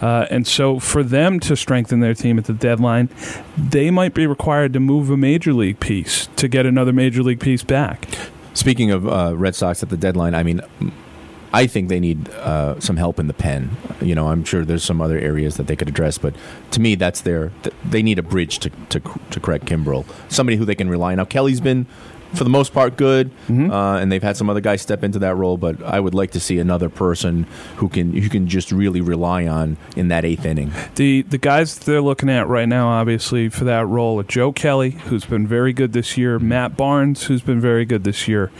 uh, 0.00 0.26
and 0.30 0.46
so 0.46 0.78
for 0.78 1.02
them 1.02 1.38
to 1.40 1.54
strengthen 1.56 2.00
their 2.00 2.14
team 2.14 2.38
at 2.38 2.46
the 2.46 2.54
deadline, 2.54 3.10
they 3.58 3.90
might 3.90 4.14
be 4.14 4.26
required 4.26 4.72
to 4.72 4.80
move 4.80 5.10
a 5.10 5.16
major 5.16 5.52
league 5.52 5.78
piece 5.80 6.28
to 6.36 6.48
get 6.48 6.64
another 6.64 6.92
major 6.92 7.22
league 7.22 7.40
piece 7.40 7.62
back. 7.62 8.08
Speaking 8.54 8.90
of 8.90 9.06
uh, 9.06 9.36
Red 9.36 9.54
Sox 9.54 9.82
at 9.82 9.90
the 9.90 9.98
deadline, 9.98 10.34
I 10.34 10.42
mean, 10.42 10.62
I 11.56 11.66
think 11.66 11.88
they 11.88 12.00
need 12.00 12.28
uh, 12.28 12.78
some 12.80 12.98
help 12.98 13.18
in 13.18 13.28
the 13.28 13.32
pen. 13.32 13.70
You 14.02 14.14
know, 14.14 14.28
I'm 14.28 14.44
sure 14.44 14.62
there's 14.62 14.84
some 14.84 15.00
other 15.00 15.18
areas 15.18 15.56
that 15.56 15.68
they 15.68 15.74
could 15.74 15.88
address, 15.88 16.18
but 16.18 16.34
to 16.72 16.80
me, 16.80 16.96
that's 16.96 17.22
their. 17.22 17.50
They 17.82 18.02
need 18.02 18.18
a 18.18 18.22
bridge 18.22 18.58
to 18.58 18.70
to, 18.90 19.00
to 19.30 19.40
Craig 19.40 19.64
Kimbrel, 19.64 20.04
somebody 20.28 20.58
who 20.58 20.66
they 20.66 20.74
can 20.74 20.90
rely 20.90 21.12
on. 21.12 21.16
Now, 21.16 21.24
Kelly's 21.24 21.62
been 21.62 21.86
for 22.34 22.44
the 22.44 22.50
most 22.50 22.74
part 22.74 22.96
good, 22.96 23.30
mm-hmm. 23.48 23.70
uh, 23.70 23.98
and 23.98 24.12
they've 24.12 24.22
had 24.22 24.36
some 24.36 24.50
other 24.50 24.60
guys 24.60 24.82
step 24.82 25.02
into 25.02 25.18
that 25.20 25.34
role. 25.36 25.56
But 25.56 25.82
I 25.82 25.98
would 25.98 26.14
like 26.14 26.32
to 26.32 26.40
see 26.40 26.58
another 26.58 26.90
person 26.90 27.46
who 27.76 27.88
can 27.88 28.12
who 28.12 28.28
can 28.28 28.48
just 28.48 28.70
really 28.70 29.00
rely 29.00 29.46
on 29.46 29.78
in 29.96 30.08
that 30.08 30.26
eighth 30.26 30.44
inning. 30.44 30.72
The 30.96 31.22
the 31.22 31.38
guys 31.38 31.78
they're 31.78 32.02
looking 32.02 32.28
at 32.28 32.48
right 32.48 32.68
now, 32.68 32.88
obviously 32.88 33.48
for 33.48 33.64
that 33.64 33.86
role, 33.86 34.20
are 34.20 34.24
Joe 34.24 34.52
Kelly, 34.52 34.90
who's 34.90 35.24
been 35.24 35.46
very 35.46 35.72
good 35.72 35.94
this 35.94 36.18
year, 36.18 36.38
Matt 36.38 36.76
Barnes, 36.76 37.24
who's 37.24 37.42
been 37.42 37.60
very 37.60 37.86
good 37.86 38.04
this 38.04 38.28
year, 38.28 38.50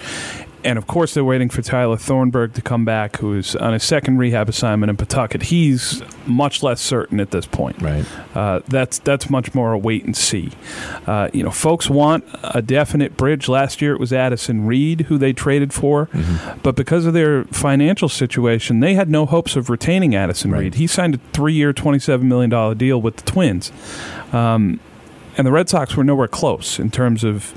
and 0.67 0.79
of 0.79 0.87
course, 0.87 1.15
they're 1.15 1.25
waiting 1.25 1.49
for 1.49 1.63
Tyler 1.63 1.97
Thornburg 1.97 2.55
to 2.55 2.61
come 2.61 2.85
back, 2.85 3.19
who 3.19 3.35
is 3.35 3.55
on 3.57 3.73
a 3.73 3.79
second 3.79 4.19
rehab 4.19 4.49
assignment 4.49 4.91
in 4.91 4.97
Pawtucket. 4.97 5.45
He's 5.45 6.03
much 6.27 6.63
less 6.63 6.81
certain 6.81 7.21
at 7.21 7.31
this 7.31 7.47
point. 7.47 7.81
Right. 7.81 8.05
Uh, 8.35 8.61
that's 8.67 8.99
that's 8.99 9.31
much 9.31 9.55
more 9.55 9.73
a 9.73 9.79
wait 9.79 10.05
and 10.05 10.17
see. 10.17 10.51
Uh, 11.07 11.31
you 11.33 11.45
know, 11.45 11.53
folks 11.53 11.89
want 11.89 12.25
a 12.43 12.61
definite 12.61 13.17
bridge. 13.17 13.49
Last 13.49 13.81
year 13.81 13.95
it 13.95 14.01
was 14.01 14.13
Addison 14.13 14.67
Reed, 14.67 15.03
who 15.03 15.19
they 15.19 15.33
traded 15.33 15.73
for, 15.73 16.07
mm-hmm. 16.07 16.59
but 16.63 16.75
because 16.75 17.07
of 17.07 17.15
their 17.15 17.45
financial 17.45 18.09
situation, 18.09 18.81
they 18.81 18.95
had 18.95 19.09
no 19.09 19.25
hopes 19.25 19.55
of 19.55 19.71
retaining 19.71 20.17
Addison 20.17 20.51
right. 20.51 20.61
Reed. 20.61 20.75
He 20.75 20.89
signed 20.89 21.15
a 21.15 21.19
three-year, 21.33 21.73
twenty-seven 21.73 22.29
million 22.29 22.51
dollar 22.51 22.75
deal 22.75 23.01
with 23.01 23.17
the 23.17 23.31
Twins. 23.31 23.71
Um, 24.33 24.81
and 25.37 25.47
the 25.47 25.53
Red 25.53 25.69
Sox 25.69 25.97
were 25.97 26.05
nowhere 26.05 26.29
close 26.29 26.79
in 26.79 26.91
terms 26.91 27.23
of 27.23 27.55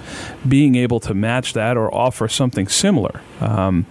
being 0.48 0.75
able 0.75 1.00
to 1.01 1.13
match 1.13 1.53
that 1.53 1.77
or 1.77 1.93
offer 1.93 2.27
something 2.27 2.67
similar. 2.67 3.21
Um, 3.39 3.86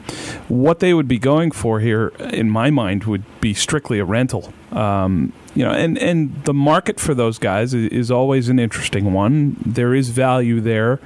what 0.48 0.80
they 0.80 0.92
would 0.92 1.08
be 1.08 1.18
going 1.18 1.50
for 1.50 1.80
here, 1.80 2.08
in 2.18 2.50
my 2.50 2.70
mind, 2.70 3.04
would 3.04 3.24
be 3.40 3.54
strictly 3.54 3.98
a 3.98 4.04
rental. 4.04 4.52
Um, 4.72 5.32
you 5.54 5.64
know, 5.64 5.72
and, 5.72 5.96
and 5.98 6.44
the 6.44 6.52
market 6.54 7.00
for 7.00 7.14
those 7.14 7.38
guys 7.38 7.72
is, 7.72 7.90
is, 7.90 8.10
always 8.10 8.48
an 8.50 8.58
interesting 8.58 9.12
one. 9.12 9.56
There 9.64 9.94
is 9.94 10.10
value 10.10 10.60
there 10.60 11.00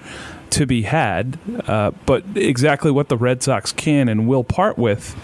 to 0.53 0.67
be 0.67 0.83
had, 0.83 1.39
uh, 1.67 1.91
but 2.07 2.25
exactly 2.35 2.91
what 2.91 3.09
the 3.09 3.17
Red 3.17 3.43
Sox 3.43 3.73
can 3.73 4.09
and 4.09 4.29
will 4.29 4.45
part 4.45 4.79
with 4.79 5.17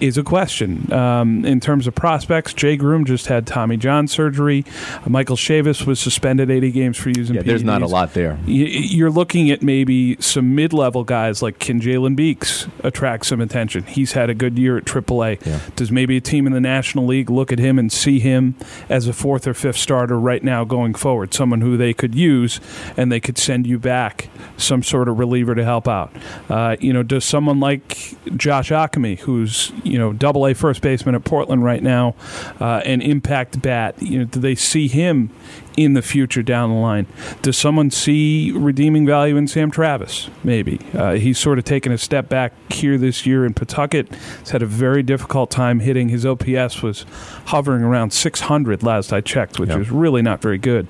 is 0.00 0.18
a 0.18 0.22
question. 0.22 0.92
Um, 0.92 1.44
in 1.44 1.60
terms 1.60 1.86
of 1.86 1.94
prospects, 1.94 2.52
Jay 2.52 2.76
Groome 2.76 3.04
just 3.04 3.26
had 3.26 3.46
Tommy 3.46 3.76
John 3.76 4.08
surgery. 4.08 4.64
Uh, 5.04 5.10
Michael 5.10 5.36
Chavis 5.36 5.86
was 5.86 5.98
suspended 5.98 6.50
80 6.50 6.70
games 6.70 6.96
for 6.98 7.10
using 7.10 7.36
yeah, 7.36 7.42
There's 7.42 7.64
not 7.64 7.82
a 7.82 7.86
lot 7.86 8.14
there. 8.14 8.38
You're 8.46 9.10
looking 9.10 9.50
at 9.50 9.62
maybe 9.62 10.16
some 10.20 10.54
mid 10.54 10.72
level 10.72 11.04
guys 11.04 11.42
like 11.42 11.58
Kinjalen 11.58 12.16
Beeks 12.16 12.66
attract 12.80 13.26
some 13.26 13.40
attention. 13.40 13.84
He's 13.84 14.12
had 14.12 14.30
a 14.30 14.34
good 14.34 14.58
year 14.58 14.76
at 14.76 14.84
AAA. 14.84 15.44
Yeah. 15.46 15.60
Does 15.76 15.90
maybe 15.90 16.16
a 16.16 16.20
team 16.20 16.46
in 16.46 16.52
the 16.52 16.60
National 16.60 17.06
League 17.06 17.30
look 17.30 17.52
at 17.52 17.58
him 17.58 17.78
and 17.78 17.90
see 17.90 18.18
him 18.18 18.54
as 18.88 19.08
a 19.08 19.12
fourth 19.12 19.46
or 19.46 19.54
fifth 19.54 19.78
starter 19.78 20.18
right 20.18 20.42
now 20.42 20.64
going 20.64 20.94
forward? 20.94 21.32
Someone 21.32 21.60
who 21.60 21.76
they 21.76 21.94
could 21.94 22.14
use 22.14 22.60
and 22.96 23.10
they 23.10 23.20
could 23.20 23.38
send 23.38 23.66
you 23.66 23.78
back 23.78 24.28
some 24.66 24.82
sort 24.82 25.08
of 25.08 25.18
reliever 25.18 25.54
to 25.54 25.64
help 25.64 25.88
out. 25.88 26.12
Uh, 26.48 26.76
you 26.80 26.92
know, 26.92 27.02
does 27.02 27.24
someone 27.24 27.60
like 27.60 28.16
Josh 28.36 28.70
Ockimey, 28.70 29.18
who's 29.20 29.72
you 29.84 29.98
know, 29.98 30.12
double 30.12 30.46
A 30.46 30.54
first 30.54 30.82
baseman 30.82 31.14
at 31.14 31.24
Portland 31.24 31.64
right 31.64 31.82
now, 31.82 32.14
uh, 32.60 32.82
an 32.84 33.00
impact 33.00 33.62
bat. 33.62 34.00
You 34.02 34.20
know, 34.20 34.24
do 34.24 34.40
they 34.40 34.54
see 34.54 34.88
him 34.88 35.30
in 35.76 35.92
the 35.92 36.02
future 36.02 36.42
down 36.42 36.70
the 36.70 36.76
line. 36.76 37.06
Does 37.42 37.56
someone 37.56 37.90
see 37.90 38.50
redeeming 38.52 39.06
value 39.06 39.36
in 39.36 39.46
Sam 39.46 39.70
Travis? 39.70 40.30
Maybe. 40.42 40.80
Uh, 40.94 41.14
he's 41.14 41.38
sort 41.38 41.58
of 41.58 41.64
taken 41.64 41.92
a 41.92 41.98
step 41.98 42.28
back 42.28 42.52
here 42.72 42.96
this 42.96 43.26
year 43.26 43.44
in 43.44 43.52
Pawtucket. 43.52 44.08
He's 44.40 44.50
had 44.50 44.62
a 44.62 44.66
very 44.66 45.02
difficult 45.02 45.50
time 45.50 45.80
hitting. 45.80 46.08
His 46.08 46.24
OPS 46.24 46.82
was 46.82 47.04
hovering 47.46 47.82
around 47.82 48.12
600 48.12 48.82
last 48.82 49.12
I 49.12 49.20
checked, 49.20 49.58
which 49.58 49.68
yep. 49.68 49.80
is 49.80 49.90
really 49.90 50.22
not 50.22 50.40
very 50.40 50.58
good. 50.58 50.86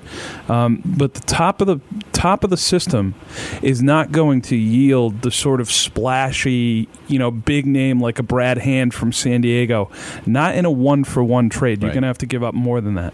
Um, 0.47 0.81
but 0.85 1.13
the 1.13 1.21
top 1.21 1.61
of 1.61 1.67
the 1.67 1.79
top 2.17 2.43
of 2.43 2.49
the 2.49 2.57
system 2.57 3.13
is 3.61 3.83
not 3.83 4.11
going 4.11 4.41
to 4.41 4.55
yield 4.55 5.21
the 5.21 5.29
sort 5.29 5.61
of 5.61 5.71
splashy, 5.71 6.89
you 7.07 7.19
know, 7.19 7.29
big 7.29 7.67
name 7.67 8.01
like 8.01 8.17
a 8.17 8.23
Brad 8.23 8.57
Hand 8.57 8.93
from 8.93 9.13
San 9.13 9.41
Diego. 9.41 9.91
Not 10.25 10.55
in 10.55 10.65
a 10.65 10.71
one 10.71 11.03
for 11.03 11.23
one 11.23 11.47
trade. 11.49 11.81
You're 11.81 11.89
right. 11.89 11.93
going 11.93 12.01
to 12.01 12.07
have 12.07 12.17
to 12.17 12.25
give 12.25 12.43
up 12.43 12.55
more 12.55 12.81
than 12.81 12.95
that. 12.95 13.13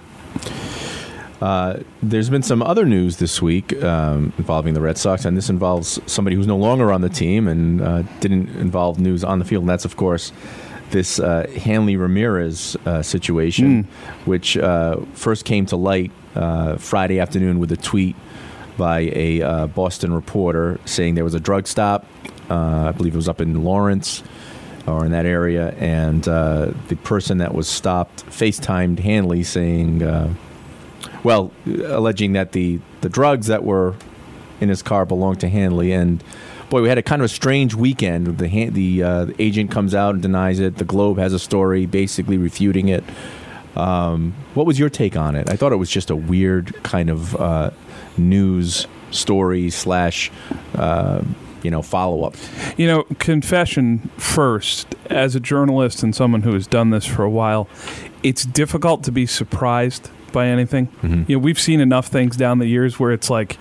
Uh, 1.41 1.81
there's 2.01 2.29
been 2.29 2.43
some 2.43 2.61
other 2.61 2.85
news 2.85 3.17
this 3.17 3.41
week 3.41 3.83
um, 3.83 4.31
involving 4.37 4.73
the 4.73 4.79
Red 4.79 4.97
Sox, 4.97 5.25
and 5.25 5.35
this 5.35 5.49
involves 5.49 5.99
somebody 6.05 6.37
who's 6.37 6.47
no 6.47 6.55
longer 6.55 6.93
on 6.93 7.01
the 7.01 7.09
team 7.09 7.49
and 7.49 7.81
uh, 7.81 8.03
didn't 8.21 8.47
involve 8.55 8.97
news 8.97 9.25
on 9.25 9.39
the 9.39 9.45
field. 9.45 9.63
And 9.63 9.69
that's, 9.69 9.83
of 9.83 9.97
course, 9.97 10.31
this 10.91 11.19
uh, 11.19 11.45
Hanley 11.61 11.97
Ramirez 11.97 12.77
uh, 12.85 13.01
situation, 13.01 13.83
mm. 13.83 13.87
which 14.25 14.55
uh, 14.55 15.01
first 15.13 15.43
came 15.43 15.65
to 15.65 15.75
light 15.75 16.11
Friday 16.77 17.19
afternoon 17.19 17.59
with 17.59 17.73
a 17.73 17.77
tweet 17.77 18.15
by 18.77 19.11
a 19.13 19.41
uh, 19.41 19.67
Boston 19.67 20.13
reporter 20.13 20.79
saying 20.85 21.15
there 21.15 21.23
was 21.23 21.33
a 21.33 21.39
drug 21.39 21.67
stop. 21.67 22.05
Uh, 22.49 22.89
I 22.89 22.91
believe 22.91 23.13
it 23.13 23.17
was 23.17 23.29
up 23.29 23.41
in 23.41 23.63
Lawrence 23.63 24.23
or 24.85 25.05
in 25.05 25.11
that 25.11 25.25
area, 25.25 25.71
and 25.79 26.27
uh, 26.27 26.73
the 26.89 26.97
person 26.97 27.37
that 27.37 27.53
was 27.53 27.69
stopped 27.69 28.25
FaceTimed 28.25 28.99
Hanley 28.99 29.43
saying 29.43 30.03
well, 31.23 31.51
alleging 31.65 32.33
that 32.33 32.51
the, 32.51 32.79
the 33.01 33.09
drugs 33.09 33.47
that 33.47 33.63
were 33.63 33.95
in 34.59 34.69
his 34.69 34.81
car 34.81 35.05
belonged 35.05 35.39
to 35.41 35.49
Hanley. 35.49 35.91
And 35.91 36.23
boy, 36.69 36.81
we 36.81 36.89
had 36.89 36.97
a 36.97 37.03
kind 37.03 37.21
of 37.21 37.25
a 37.25 37.29
strange 37.29 37.73
weekend. 37.73 38.37
The 38.37 38.69
the, 38.69 39.03
uh, 39.03 39.25
the 39.25 39.41
agent 39.41 39.71
comes 39.71 39.95
out 39.95 40.13
and 40.13 40.21
denies 40.21 40.59
it. 40.59 40.77
The 40.77 40.85
Globe 40.85 41.17
has 41.17 41.33
a 41.33 41.39
story 41.39 41.85
basically 41.85 42.37
refuting 42.37 42.89
it. 42.89 43.03
Um, 43.75 44.33
what 44.53 44.65
was 44.65 44.77
your 44.77 44.89
take 44.89 45.15
on 45.17 45.35
it? 45.35 45.49
I 45.49 45.55
thought 45.55 45.71
it 45.71 45.77
was 45.77 45.89
just 45.89 46.09
a 46.09 46.15
weird 46.15 46.83
kind 46.83 47.09
of 47.09 47.35
uh, 47.35 47.71
news 48.17 48.87
story 49.11 49.69
slash. 49.69 50.31
Uh, 50.75 51.23
you 51.63 51.71
know, 51.71 51.81
follow 51.81 52.23
up. 52.25 52.35
You 52.75 52.87
know, 52.87 53.03
confession 53.19 54.09
first. 54.17 54.95
As 55.09 55.33
a 55.33 55.39
journalist 55.39 56.03
and 56.03 56.13
someone 56.13 56.41
who 56.41 56.53
has 56.53 56.67
done 56.67 56.89
this 56.89 57.05
for 57.05 57.23
a 57.23 57.29
while, 57.29 57.69
it's 58.21 58.43
difficult 58.43 59.03
to 59.05 59.13
be 59.13 59.25
surprised 59.25 60.09
by 60.33 60.47
anything. 60.47 60.87
Mm-hmm. 60.87 61.23
You 61.31 61.37
know, 61.37 61.39
we've 61.39 61.59
seen 61.59 61.79
enough 61.79 62.07
things 62.07 62.35
down 62.35 62.59
the 62.59 62.67
years 62.67 62.99
where 62.99 63.13
it's 63.13 63.29
like, 63.29 63.57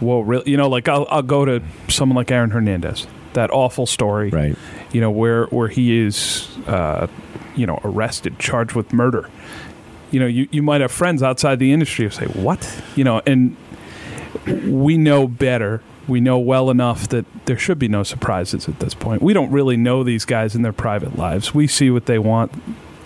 well, 0.00 0.22
really, 0.22 0.50
you 0.50 0.56
know, 0.56 0.68
like 0.68 0.88
I'll, 0.88 1.06
I'll 1.10 1.22
go 1.22 1.44
to 1.46 1.62
someone 1.88 2.16
like 2.16 2.30
Aaron 2.30 2.50
Hernandez, 2.50 3.06
that 3.32 3.50
awful 3.50 3.86
story, 3.86 4.30
right? 4.30 4.56
You 4.92 5.00
know, 5.00 5.10
where 5.10 5.46
where 5.46 5.68
he 5.68 5.98
is, 5.98 6.48
uh, 6.66 7.06
you 7.58 7.66
know, 7.66 7.80
arrested, 7.84 8.38
charged 8.38 8.74
with 8.74 8.92
murder. 8.92 9.28
You 10.10 10.20
know, 10.20 10.26
you, 10.26 10.48
you 10.50 10.62
might 10.62 10.80
have 10.80 10.92
friends 10.92 11.22
outside 11.22 11.58
the 11.58 11.72
industry 11.72 12.06
who 12.06 12.10
say, 12.10 12.26
"What?" 12.26 12.82
You 12.96 13.04
know, 13.04 13.20
and 13.26 13.56
we 14.64 14.96
know 14.96 15.26
better. 15.28 15.82
We 16.06 16.20
know 16.20 16.38
well 16.38 16.70
enough 16.70 17.08
that 17.08 17.26
there 17.44 17.58
should 17.58 17.78
be 17.78 17.88
no 17.88 18.02
surprises 18.02 18.66
at 18.68 18.78
this 18.78 18.94
point. 18.94 19.20
We 19.20 19.34
don't 19.34 19.50
really 19.50 19.76
know 19.76 20.02
these 20.02 20.24
guys 20.24 20.54
in 20.54 20.62
their 20.62 20.72
private 20.72 21.18
lives. 21.18 21.52
We 21.52 21.66
see 21.66 21.90
what 21.90 22.06
they 22.06 22.18
want 22.18 22.52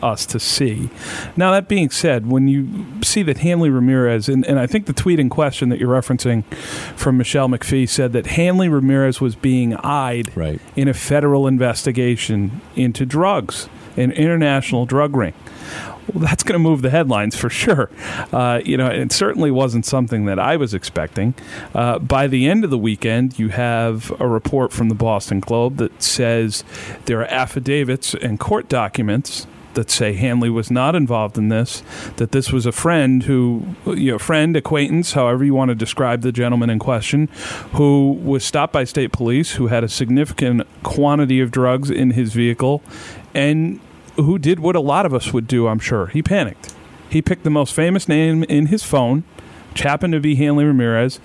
us 0.02 0.26
to 0.26 0.38
see. 0.38 0.90
Now, 1.36 1.52
that 1.52 1.68
being 1.68 1.90
said, 1.90 2.28
when 2.28 2.48
you 2.48 2.86
see 3.02 3.22
that 3.24 3.38
Hanley 3.38 3.70
Ramirez, 3.70 4.28
and, 4.28 4.44
and 4.46 4.58
I 4.58 4.66
think 4.66 4.86
the 4.86 4.92
tweet 4.92 5.18
in 5.18 5.28
question 5.28 5.68
that 5.68 5.78
you're 5.78 5.88
referencing 5.88 6.44
from 6.96 7.16
Michelle 7.16 7.48
McPhee 7.48 7.88
said 7.88 8.12
that 8.12 8.26
Hanley 8.26 8.68
Ramirez 8.68 9.20
was 9.20 9.34
being 9.34 9.74
eyed 9.76 10.36
right. 10.36 10.60
in 10.76 10.88
a 10.88 10.94
federal 10.94 11.46
investigation 11.46 12.60
into 12.76 13.06
drugs 13.06 13.68
an 13.96 14.12
international 14.12 14.86
drug 14.86 15.16
ring. 15.16 15.34
Well, 16.12 16.24
that's 16.24 16.42
going 16.42 16.54
to 16.54 16.58
move 16.58 16.82
the 16.82 16.90
headlines 16.90 17.36
for 17.36 17.48
sure. 17.48 17.88
Uh, 18.32 18.60
you 18.64 18.76
know, 18.76 18.88
it 18.88 19.12
certainly 19.12 19.50
wasn't 19.50 19.86
something 19.86 20.24
that 20.24 20.38
I 20.38 20.56
was 20.56 20.74
expecting. 20.74 21.34
Uh, 21.74 21.98
by 22.00 22.26
the 22.26 22.48
end 22.48 22.64
of 22.64 22.70
the 22.70 22.78
weekend, 22.78 23.38
you 23.38 23.48
have 23.50 24.12
a 24.20 24.26
report 24.26 24.72
from 24.72 24.88
the 24.88 24.94
Boston 24.94 25.40
Globe 25.40 25.76
that 25.76 26.02
says 26.02 26.64
there 27.04 27.20
are 27.20 27.26
affidavits 27.26 28.14
and 28.14 28.40
court 28.40 28.68
documents 28.68 29.46
that 29.74 29.90
say 29.90 30.12
Hanley 30.12 30.50
was 30.50 30.70
not 30.70 30.94
involved 30.94 31.38
in 31.38 31.48
this, 31.48 31.82
that 32.16 32.32
this 32.32 32.52
was 32.52 32.66
a 32.66 32.72
friend 32.72 33.22
who, 33.22 33.64
you 33.86 34.12
know, 34.12 34.18
friend, 34.18 34.56
acquaintance, 34.56 35.12
however 35.12 35.44
you 35.44 35.54
want 35.54 35.70
to 35.70 35.74
describe 35.74 36.22
the 36.22 36.32
gentleman 36.32 36.70
in 36.70 36.78
question, 36.78 37.28
who 37.72 38.12
was 38.22 38.44
stopped 38.44 38.72
by 38.72 38.84
state 38.84 39.12
police, 39.12 39.52
who 39.52 39.68
had 39.68 39.84
a 39.84 39.88
significant 39.88 40.66
quantity 40.82 41.40
of 41.40 41.50
drugs 41.50 41.90
in 41.90 42.10
his 42.10 42.32
vehicle, 42.32 42.82
and 43.34 43.80
who 44.16 44.38
did 44.38 44.60
what 44.60 44.76
a 44.76 44.80
lot 44.80 45.06
of 45.06 45.14
us 45.14 45.32
would 45.32 45.46
do, 45.46 45.68
I'm 45.68 45.78
sure. 45.78 46.06
He 46.08 46.22
panicked. 46.22 46.74
He 47.08 47.22
picked 47.22 47.44
the 47.44 47.50
most 47.50 47.74
famous 47.74 48.08
name 48.08 48.44
in 48.44 48.66
his 48.66 48.82
phone, 48.82 49.24
which 49.70 49.82
happened 49.82 50.12
to 50.12 50.20
be 50.20 50.34
Hanley 50.34 50.64
Ramirez, 50.64 51.20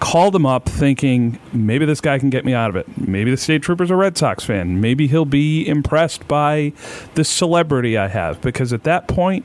called 0.00 0.34
him 0.34 0.46
up 0.46 0.68
thinking 0.68 1.38
maybe 1.52 1.84
this 1.84 2.00
guy 2.00 2.18
can 2.18 2.30
get 2.30 2.44
me 2.44 2.54
out 2.54 2.70
of 2.70 2.76
it. 2.76 2.86
Maybe 2.98 3.30
the 3.30 3.36
state 3.36 3.62
trooper's 3.62 3.90
a 3.90 3.96
Red 3.96 4.16
Sox 4.16 4.44
fan. 4.44 4.80
Maybe 4.80 5.06
he'll 5.06 5.24
be 5.24 5.66
impressed 5.66 6.26
by 6.26 6.72
the 7.14 7.24
celebrity 7.24 7.98
I 7.98 8.08
have. 8.08 8.40
Because 8.40 8.72
at 8.72 8.84
that 8.84 9.08
point, 9.08 9.44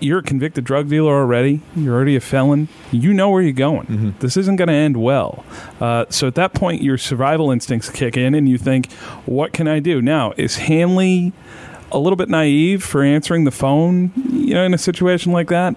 you're 0.00 0.18
a 0.18 0.22
convicted 0.22 0.64
drug 0.64 0.88
dealer 0.88 1.12
already. 1.12 1.60
You're 1.76 1.94
already 1.94 2.16
a 2.16 2.20
felon. 2.20 2.68
You 2.90 3.12
know 3.12 3.30
where 3.30 3.42
you're 3.42 3.52
going. 3.52 4.14
This 4.20 4.36
isn't 4.36 4.56
going 4.56 4.68
to 4.68 4.74
end 4.74 4.96
well. 4.96 5.44
Uh, 5.80 6.06
so 6.08 6.26
at 6.26 6.34
that 6.36 6.54
point, 6.54 6.82
your 6.82 6.98
survival 6.98 7.50
instincts 7.50 7.90
kick 7.90 8.16
in, 8.16 8.34
and 8.34 8.48
you 8.48 8.58
think, 8.58 8.90
"What 9.26 9.52
can 9.52 9.68
I 9.68 9.80
do 9.80 10.00
now?" 10.02 10.32
Is 10.36 10.56
Hanley 10.56 11.32
a 11.92 11.98
little 11.98 12.16
bit 12.16 12.28
naive 12.28 12.82
for 12.82 13.02
answering 13.02 13.44
the 13.44 13.50
phone? 13.50 14.12
You 14.30 14.54
know, 14.54 14.64
in 14.64 14.74
a 14.74 14.78
situation 14.78 15.32
like 15.32 15.48
that, 15.48 15.76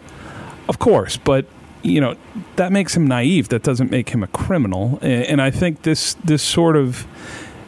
of 0.69 0.79
course, 0.79 1.17
but 1.17 1.45
you 1.81 1.99
know 1.99 2.15
that 2.55 2.71
makes 2.71 2.95
him 2.95 3.07
naive. 3.07 3.49
That 3.49 3.63
doesn't 3.63 3.91
make 3.91 4.09
him 4.09 4.23
a 4.23 4.27
criminal. 4.27 4.99
And, 5.01 5.23
and 5.25 5.41
I 5.41 5.51
think 5.51 5.81
this 5.83 6.15
this 6.23 6.41
sort 6.41 6.75
of 6.75 7.05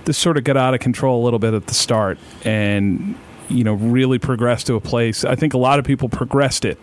this 0.06 0.18
sort 0.18 0.38
of 0.38 0.44
got 0.44 0.58
out 0.58 0.74
of 0.74 0.80
control 0.80 1.22
a 1.22 1.24
little 1.24 1.40
bit 1.40 1.54
at 1.54 1.68
the 1.68 1.74
start, 1.74 2.18
and 2.44 3.16
you 3.50 3.64
know 3.64 3.74
really 3.74 4.20
progressed 4.20 4.68
to 4.68 4.76
a 4.76 4.82
place. 4.82 5.24
I 5.24 5.36
think 5.36 5.54
a 5.54 5.58
lot 5.58 5.80
of 5.80 5.86
people 5.86 6.10
progressed 6.10 6.66
it 6.66 6.80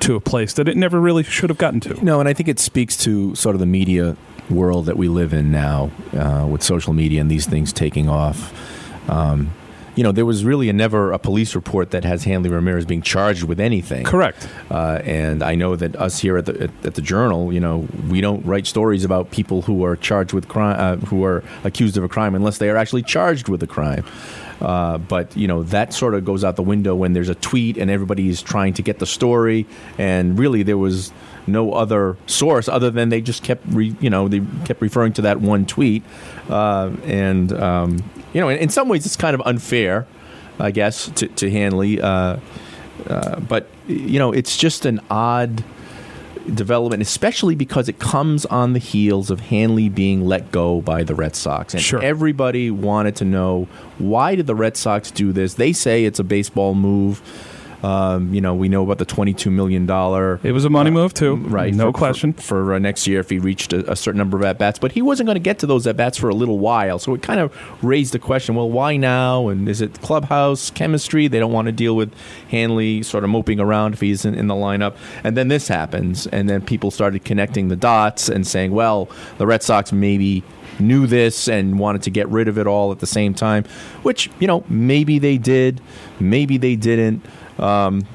to 0.00 0.14
a 0.14 0.20
place 0.20 0.52
that 0.54 0.68
it 0.68 0.76
never 0.76 1.00
really 1.00 1.22
should 1.22 1.50
have 1.50 1.58
gotten 1.58 1.80
to. 1.80 2.04
No, 2.04 2.20
and 2.20 2.28
I 2.28 2.32
think 2.32 2.48
it 2.48 2.58
speaks 2.58 2.96
to 2.98 3.34
sort 3.34 3.54
of 3.54 3.60
the 3.60 3.66
media 3.66 4.16
world 4.48 4.86
that 4.86 4.96
we 4.96 5.08
live 5.08 5.32
in 5.32 5.50
now 5.50 5.90
uh, 6.12 6.46
with 6.46 6.62
social 6.62 6.92
media 6.92 7.20
and 7.20 7.30
these 7.30 7.46
things 7.46 7.72
taking 7.72 8.08
off. 8.08 8.52
Um, 9.10 9.52
you 9.98 10.04
know, 10.04 10.12
there 10.12 10.24
was 10.24 10.44
really 10.44 10.68
a 10.68 10.72
never 10.72 11.10
a 11.10 11.18
police 11.18 11.56
report 11.56 11.90
that 11.90 12.04
has 12.04 12.22
Hanley 12.22 12.50
Ramirez 12.50 12.84
being 12.84 13.02
charged 13.02 13.42
with 13.42 13.58
anything. 13.58 14.04
Correct. 14.04 14.48
Uh, 14.70 15.00
and 15.02 15.42
I 15.42 15.56
know 15.56 15.74
that 15.74 15.96
us 15.96 16.20
here 16.20 16.38
at 16.38 16.46
the 16.46 16.62
at, 16.62 16.86
at 16.86 16.94
the 16.94 17.02
Journal, 17.02 17.52
you 17.52 17.58
know, 17.58 17.88
we 18.08 18.20
don't 18.20 18.46
write 18.46 18.68
stories 18.68 19.04
about 19.04 19.32
people 19.32 19.62
who 19.62 19.84
are 19.84 19.96
charged 19.96 20.32
with 20.32 20.46
crime, 20.46 20.76
uh, 20.78 21.04
who 21.06 21.24
are 21.24 21.42
accused 21.64 21.96
of 21.96 22.04
a 22.04 22.08
crime, 22.08 22.36
unless 22.36 22.58
they 22.58 22.70
are 22.70 22.76
actually 22.76 23.02
charged 23.02 23.48
with 23.48 23.60
a 23.60 23.66
crime. 23.66 24.04
Uh, 24.60 24.98
but 24.98 25.36
you 25.36 25.46
know 25.46 25.62
that 25.62 25.94
sort 25.94 26.14
of 26.14 26.24
goes 26.24 26.42
out 26.42 26.56
the 26.56 26.62
window 26.62 26.94
when 26.94 27.12
there's 27.12 27.28
a 27.28 27.34
tweet 27.36 27.76
and 27.76 27.90
everybody's 27.90 28.42
trying 28.42 28.72
to 28.74 28.82
get 28.82 28.98
the 28.98 29.06
story, 29.06 29.66
and 29.98 30.38
really 30.38 30.62
there 30.62 30.78
was 30.78 31.12
no 31.46 31.72
other 31.72 32.16
source 32.26 32.68
other 32.68 32.90
than 32.90 33.08
they 33.08 33.20
just 33.20 33.42
kept 33.42 33.64
re, 33.68 33.94
you 34.00 34.10
know 34.10 34.26
they 34.26 34.40
kept 34.64 34.80
referring 34.80 35.12
to 35.12 35.22
that 35.22 35.40
one 35.40 35.64
tweet, 35.64 36.02
uh, 36.48 36.90
and 37.04 37.52
um, 37.52 38.02
you 38.32 38.40
know 38.40 38.48
in, 38.48 38.58
in, 38.58 38.68
some 38.68 38.88
ways 38.88 39.06
it's 39.06 39.16
kind 39.16 39.34
of 39.34 39.42
unfair, 39.42 40.06
I 40.58 40.72
guess 40.72 41.08
to, 41.10 41.28
to 41.28 41.50
Hanley, 41.50 42.00
uh, 42.00 42.38
uh 43.06 43.40
but 43.40 43.68
you 43.86 44.18
know 44.18 44.32
it's 44.32 44.56
just 44.56 44.86
an 44.86 45.00
odd 45.08 45.62
development, 46.54 47.02
especially 47.02 47.54
because 47.54 47.88
it 47.88 47.98
comes 47.98 48.46
on 48.46 48.72
the 48.72 48.78
heels 48.78 49.30
of 49.30 49.40
Hanley 49.40 49.88
being 49.88 50.26
let 50.26 50.50
go 50.50 50.80
by 50.80 51.02
the 51.02 51.14
Red 51.14 51.36
Sox. 51.36 51.74
And 51.74 51.82
sure. 51.82 52.02
everybody 52.02 52.70
wanted 52.70 53.16
to 53.16 53.24
know 53.24 53.68
why 53.98 54.34
did 54.34 54.46
the 54.46 54.54
Red 54.54 54.76
Sox 54.76 55.10
do 55.10 55.32
this? 55.32 55.54
They 55.54 55.72
say 55.72 56.04
it's 56.04 56.18
a 56.18 56.24
baseball 56.24 56.74
move. 56.74 57.22
Um, 57.82 58.34
you 58.34 58.40
know, 58.40 58.54
we 58.54 58.68
know 58.68 58.82
about 58.82 58.98
the 58.98 59.04
twenty-two 59.04 59.50
million 59.50 59.86
dollar. 59.86 60.40
It 60.42 60.52
was 60.52 60.64
a 60.64 60.70
money 60.70 60.90
uh, 60.90 60.94
move 60.94 61.14
too, 61.14 61.36
right? 61.36 61.72
No 61.72 61.92
for, 61.92 61.98
question 61.98 62.32
for, 62.32 62.42
for 62.42 62.74
uh, 62.74 62.78
next 62.78 63.06
year 63.06 63.20
if 63.20 63.30
he 63.30 63.38
reached 63.38 63.72
a, 63.72 63.92
a, 63.92 63.94
certain 63.94 64.18
number 64.18 64.36
of 64.36 64.44
at 64.44 64.58
bats, 64.58 64.78
but 64.78 64.92
he 64.92 65.02
wasn't 65.02 65.26
going 65.26 65.36
to 65.36 65.40
get 65.40 65.60
to 65.60 65.66
those 65.66 65.86
at 65.86 65.96
bats 65.96 66.18
for 66.18 66.28
a 66.28 66.34
little 66.34 66.58
while. 66.58 66.98
So 66.98 67.14
it 67.14 67.22
kind 67.22 67.38
of 67.38 67.54
raised 67.82 68.14
the 68.14 68.18
question: 68.18 68.56
Well, 68.56 68.68
why 68.68 68.96
now? 68.96 69.48
And 69.48 69.68
is 69.68 69.80
it 69.80 70.00
clubhouse 70.00 70.70
chemistry? 70.70 71.28
They 71.28 71.38
don't 71.38 71.52
want 71.52 71.66
to 71.66 71.72
deal 71.72 71.94
with 71.94 72.12
Hanley 72.50 73.02
sort 73.04 73.22
of 73.22 73.30
moping 73.30 73.60
around 73.60 73.94
if 73.94 74.00
he's 74.00 74.24
in, 74.24 74.34
in 74.34 74.48
the 74.48 74.54
lineup. 74.54 74.96
And 75.22 75.36
then 75.36 75.48
this 75.48 75.68
happens, 75.68 76.26
and 76.26 76.50
then 76.50 76.62
people 76.62 76.90
started 76.90 77.24
connecting 77.24 77.68
the 77.68 77.76
dots 77.76 78.28
and 78.28 78.44
saying, 78.44 78.72
"Well, 78.72 79.08
the 79.38 79.46
Red 79.46 79.62
Sox 79.62 79.92
maybe." 79.92 80.42
knew 80.80 81.06
this 81.06 81.48
and 81.48 81.78
wanted 81.78 82.02
to 82.02 82.10
get 82.10 82.28
rid 82.28 82.48
of 82.48 82.58
it 82.58 82.66
all 82.66 82.92
at 82.92 83.00
the 83.00 83.06
same 83.06 83.34
time, 83.34 83.64
which, 84.02 84.30
you 84.38 84.46
know, 84.46 84.62
maybe 84.68 85.18
they 85.18 85.38
did, 85.38 85.80
maybe 86.20 86.56
they 86.56 86.76
didn't. 86.76 87.24
Um, 87.58 88.06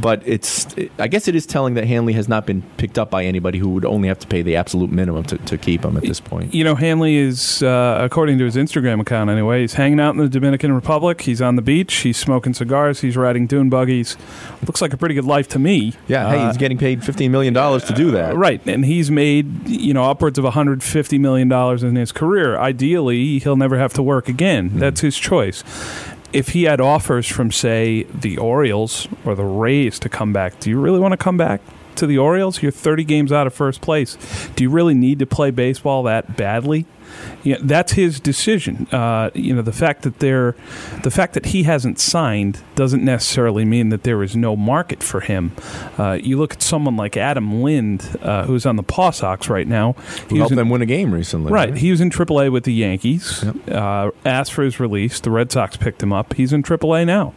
but 0.00 0.22
it's 0.26 0.66
I 0.98 1.08
guess 1.08 1.28
it 1.28 1.34
is 1.34 1.46
telling 1.46 1.74
that 1.74 1.86
Hanley 1.86 2.12
has 2.14 2.28
not 2.28 2.46
been 2.46 2.62
picked 2.76 2.98
up 2.98 3.10
by 3.10 3.24
anybody 3.24 3.58
who 3.58 3.70
would 3.70 3.84
only 3.84 4.08
have 4.08 4.18
to 4.20 4.26
pay 4.26 4.42
the 4.42 4.56
absolute 4.56 4.90
minimum 4.90 5.24
to, 5.24 5.38
to 5.38 5.58
keep 5.58 5.84
him 5.84 5.96
at 5.96 6.02
this 6.02 6.20
point. 6.20 6.54
You 6.54 6.64
know, 6.64 6.74
Hanley 6.74 7.16
is, 7.16 7.62
uh, 7.62 7.98
according 8.00 8.38
to 8.38 8.44
his 8.44 8.56
Instagram 8.56 9.00
account 9.00 9.30
anyway, 9.30 9.62
he's 9.62 9.74
hanging 9.74 10.00
out 10.00 10.14
in 10.14 10.20
the 10.20 10.28
Dominican 10.28 10.72
Republic. 10.72 11.22
He's 11.22 11.40
on 11.40 11.56
the 11.56 11.62
beach. 11.62 11.94
He's 11.96 12.16
smoking 12.16 12.54
cigars. 12.54 13.00
He's 13.00 13.16
riding 13.16 13.46
dune 13.46 13.70
buggies. 13.70 14.16
Looks 14.66 14.82
like 14.82 14.92
a 14.92 14.96
pretty 14.96 15.14
good 15.14 15.24
life 15.24 15.48
to 15.48 15.58
me. 15.58 15.94
Yeah, 16.08 16.28
hey, 16.30 16.46
he's 16.46 16.56
uh, 16.56 16.58
getting 16.58 16.78
paid 16.78 17.00
$15 17.00 17.30
million 17.30 17.54
to 17.54 17.92
do 17.94 18.10
that. 18.12 18.32
Uh, 18.32 18.36
right, 18.36 18.60
and 18.66 18.84
he's 18.84 19.10
made, 19.10 19.68
you 19.68 19.94
know, 19.94 20.04
upwards 20.04 20.38
of 20.38 20.44
$150 20.44 21.20
million 21.20 21.50
in 21.52 21.96
his 21.96 22.12
career. 22.12 22.58
Ideally, 22.58 23.38
he'll 23.38 23.56
never 23.56 23.78
have 23.78 23.92
to 23.94 24.02
work 24.02 24.28
again. 24.28 24.70
Mm. 24.70 24.80
That's 24.80 25.00
his 25.00 25.16
choice 25.16 25.62
if 26.32 26.50
he 26.50 26.64
had 26.64 26.80
offers 26.80 27.26
from, 27.26 27.50
say, 27.50 28.04
the 28.04 28.38
Orioles 28.38 29.08
or 29.24 29.34
the 29.34 29.44
Rays 29.44 29.98
to 30.00 30.08
come 30.08 30.32
back, 30.32 30.58
do 30.60 30.70
you 30.70 30.80
really 30.80 30.98
want 30.98 31.12
to 31.12 31.16
come 31.16 31.36
back 31.36 31.60
to 31.96 32.06
the 32.06 32.18
Orioles? 32.18 32.62
You're 32.62 32.72
30 32.72 33.04
games 33.04 33.32
out 33.32 33.46
of 33.46 33.54
first 33.54 33.80
place. 33.80 34.16
Do 34.54 34.64
you 34.64 34.70
really 34.70 34.94
need 34.94 35.18
to 35.20 35.26
play 35.26 35.50
baseball 35.50 36.02
that 36.04 36.36
badly? 36.36 36.86
You 37.42 37.54
know, 37.54 37.60
that's 37.62 37.92
his 37.92 38.20
decision. 38.20 38.86
Uh, 38.92 39.30
you 39.34 39.54
know, 39.54 39.62
the 39.62 39.72
fact 39.72 40.02
that 40.02 40.18
there, 40.18 40.54
the 41.02 41.10
fact 41.10 41.34
that 41.34 41.46
he 41.46 41.64
hasn't 41.64 41.98
signed 41.98 42.60
doesn't 42.74 43.04
necessarily 43.04 43.64
mean 43.64 43.90
that 43.90 44.02
there 44.02 44.22
is 44.22 44.36
no 44.36 44.56
market 44.56 45.02
for 45.02 45.20
him. 45.20 45.52
Uh, 45.98 46.18
you 46.20 46.38
look 46.38 46.54
at 46.54 46.62
someone 46.62 46.96
like 46.96 47.16
Adam 47.16 47.62
Lind, 47.62 48.18
uh, 48.22 48.44
who's 48.44 48.66
on 48.66 48.76
the 48.76 48.82
Paw 48.82 49.10
Sox 49.10 49.48
right 49.48 49.66
now. 49.66 49.94
He 50.28 50.38
helped 50.38 50.52
in, 50.52 50.56
them 50.56 50.70
win 50.70 50.82
a 50.82 50.86
game 50.86 51.12
recently. 51.12 51.52
Right. 51.52 51.70
right. 51.70 51.78
He 51.78 51.90
was 51.90 52.00
in 52.00 52.10
AAA 52.10 52.50
with 52.50 52.64
the 52.64 52.74
Yankees. 52.74 53.44
Yep. 53.44 53.70
Uh, 53.70 54.10
asked 54.24 54.52
for 54.52 54.62
his 54.62 54.80
release. 54.80 55.20
The 55.20 55.30
Red 55.30 55.52
Sox 55.52 55.76
picked 55.76 56.02
him 56.02 56.12
up. 56.12 56.34
He's 56.34 56.52
in 56.52 56.62
AAA 56.62 57.06
now 57.06 57.34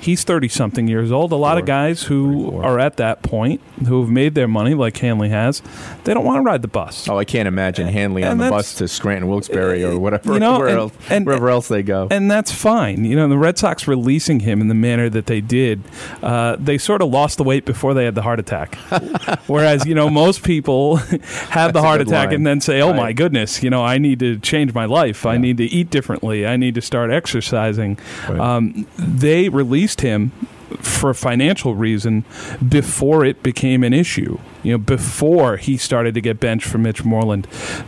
he's 0.00 0.24
30 0.24 0.48
something 0.48 0.88
years 0.88 1.12
old. 1.12 1.32
A 1.32 1.36
lot 1.36 1.52
Four. 1.52 1.60
of 1.60 1.66
guys 1.66 2.02
who 2.04 2.44
34. 2.44 2.64
are 2.64 2.78
at 2.78 2.96
that 2.96 3.22
point, 3.22 3.60
who 3.86 4.00
have 4.00 4.10
made 4.10 4.34
their 4.34 4.48
money 4.48 4.74
like 4.74 4.96
Hanley 4.98 5.28
has, 5.30 5.62
they 6.04 6.14
don't 6.14 6.24
want 6.24 6.38
to 6.38 6.42
ride 6.42 6.62
the 6.62 6.68
bus. 6.68 7.08
Oh, 7.08 7.18
I 7.18 7.24
can't 7.24 7.48
imagine 7.48 7.88
Hanley 7.88 8.22
and 8.22 8.32
on 8.32 8.38
the 8.38 8.50
bus 8.50 8.74
to 8.76 8.88
Scranton 8.88 9.28
Wilkes-Barre 9.28 9.82
or 9.84 9.98
whatever, 9.98 10.34
you 10.34 10.40
know, 10.40 10.62
and, 10.62 10.78
else, 10.78 10.92
and, 11.10 11.26
wherever 11.26 11.50
else 11.50 11.68
they 11.68 11.82
go. 11.82 12.08
And 12.10 12.30
that's 12.30 12.52
fine. 12.52 13.04
You 13.04 13.16
know, 13.16 13.28
the 13.28 13.38
Red 13.38 13.58
Sox 13.58 13.88
releasing 13.88 14.40
him 14.40 14.60
in 14.60 14.68
the 14.68 14.74
manner 14.74 15.08
that 15.08 15.26
they 15.26 15.40
did, 15.40 15.82
uh, 16.22 16.56
they 16.58 16.78
sort 16.78 17.02
of 17.02 17.10
lost 17.10 17.38
the 17.38 17.44
weight 17.44 17.64
before 17.64 17.94
they 17.94 18.04
had 18.04 18.14
the 18.14 18.22
heart 18.22 18.40
attack. 18.40 18.74
Whereas, 19.46 19.86
you 19.86 19.94
know, 19.94 20.10
most 20.10 20.42
people 20.42 20.96
have 21.50 21.72
the 21.72 21.82
heart 21.82 22.00
attack 22.00 22.26
line. 22.28 22.34
and 22.36 22.46
then 22.46 22.60
say, 22.60 22.80
oh 22.80 22.88
right. 22.88 22.96
my 22.96 23.12
goodness, 23.12 23.62
you 23.62 23.70
know, 23.70 23.84
I 23.84 23.98
need 23.98 24.18
to 24.20 24.38
change 24.38 24.74
my 24.74 24.84
life. 24.84 25.24
Yeah. 25.24 25.32
I 25.32 25.38
need 25.38 25.56
to 25.58 25.64
eat 25.64 25.90
differently. 25.90 26.46
I 26.46 26.56
need 26.56 26.74
to 26.74 26.82
start 26.82 27.10
exercising. 27.10 27.98
Right. 28.28 28.38
Um, 28.38 28.86
they 28.98 29.48
released 29.48 29.85
him 30.00 30.30
for 30.80 31.14
financial 31.14 31.74
reason 31.74 32.24
before 32.66 33.24
it 33.24 33.42
became 33.42 33.84
an 33.84 33.92
issue. 33.92 34.38
You 34.66 34.72
know, 34.72 34.78
before 34.78 35.58
he 35.58 35.76
started 35.76 36.14
to 36.14 36.20
get 36.20 36.40
benched 36.40 36.66
for 36.66 36.78
Mitch 36.78 37.04
Moreland, 37.04 37.46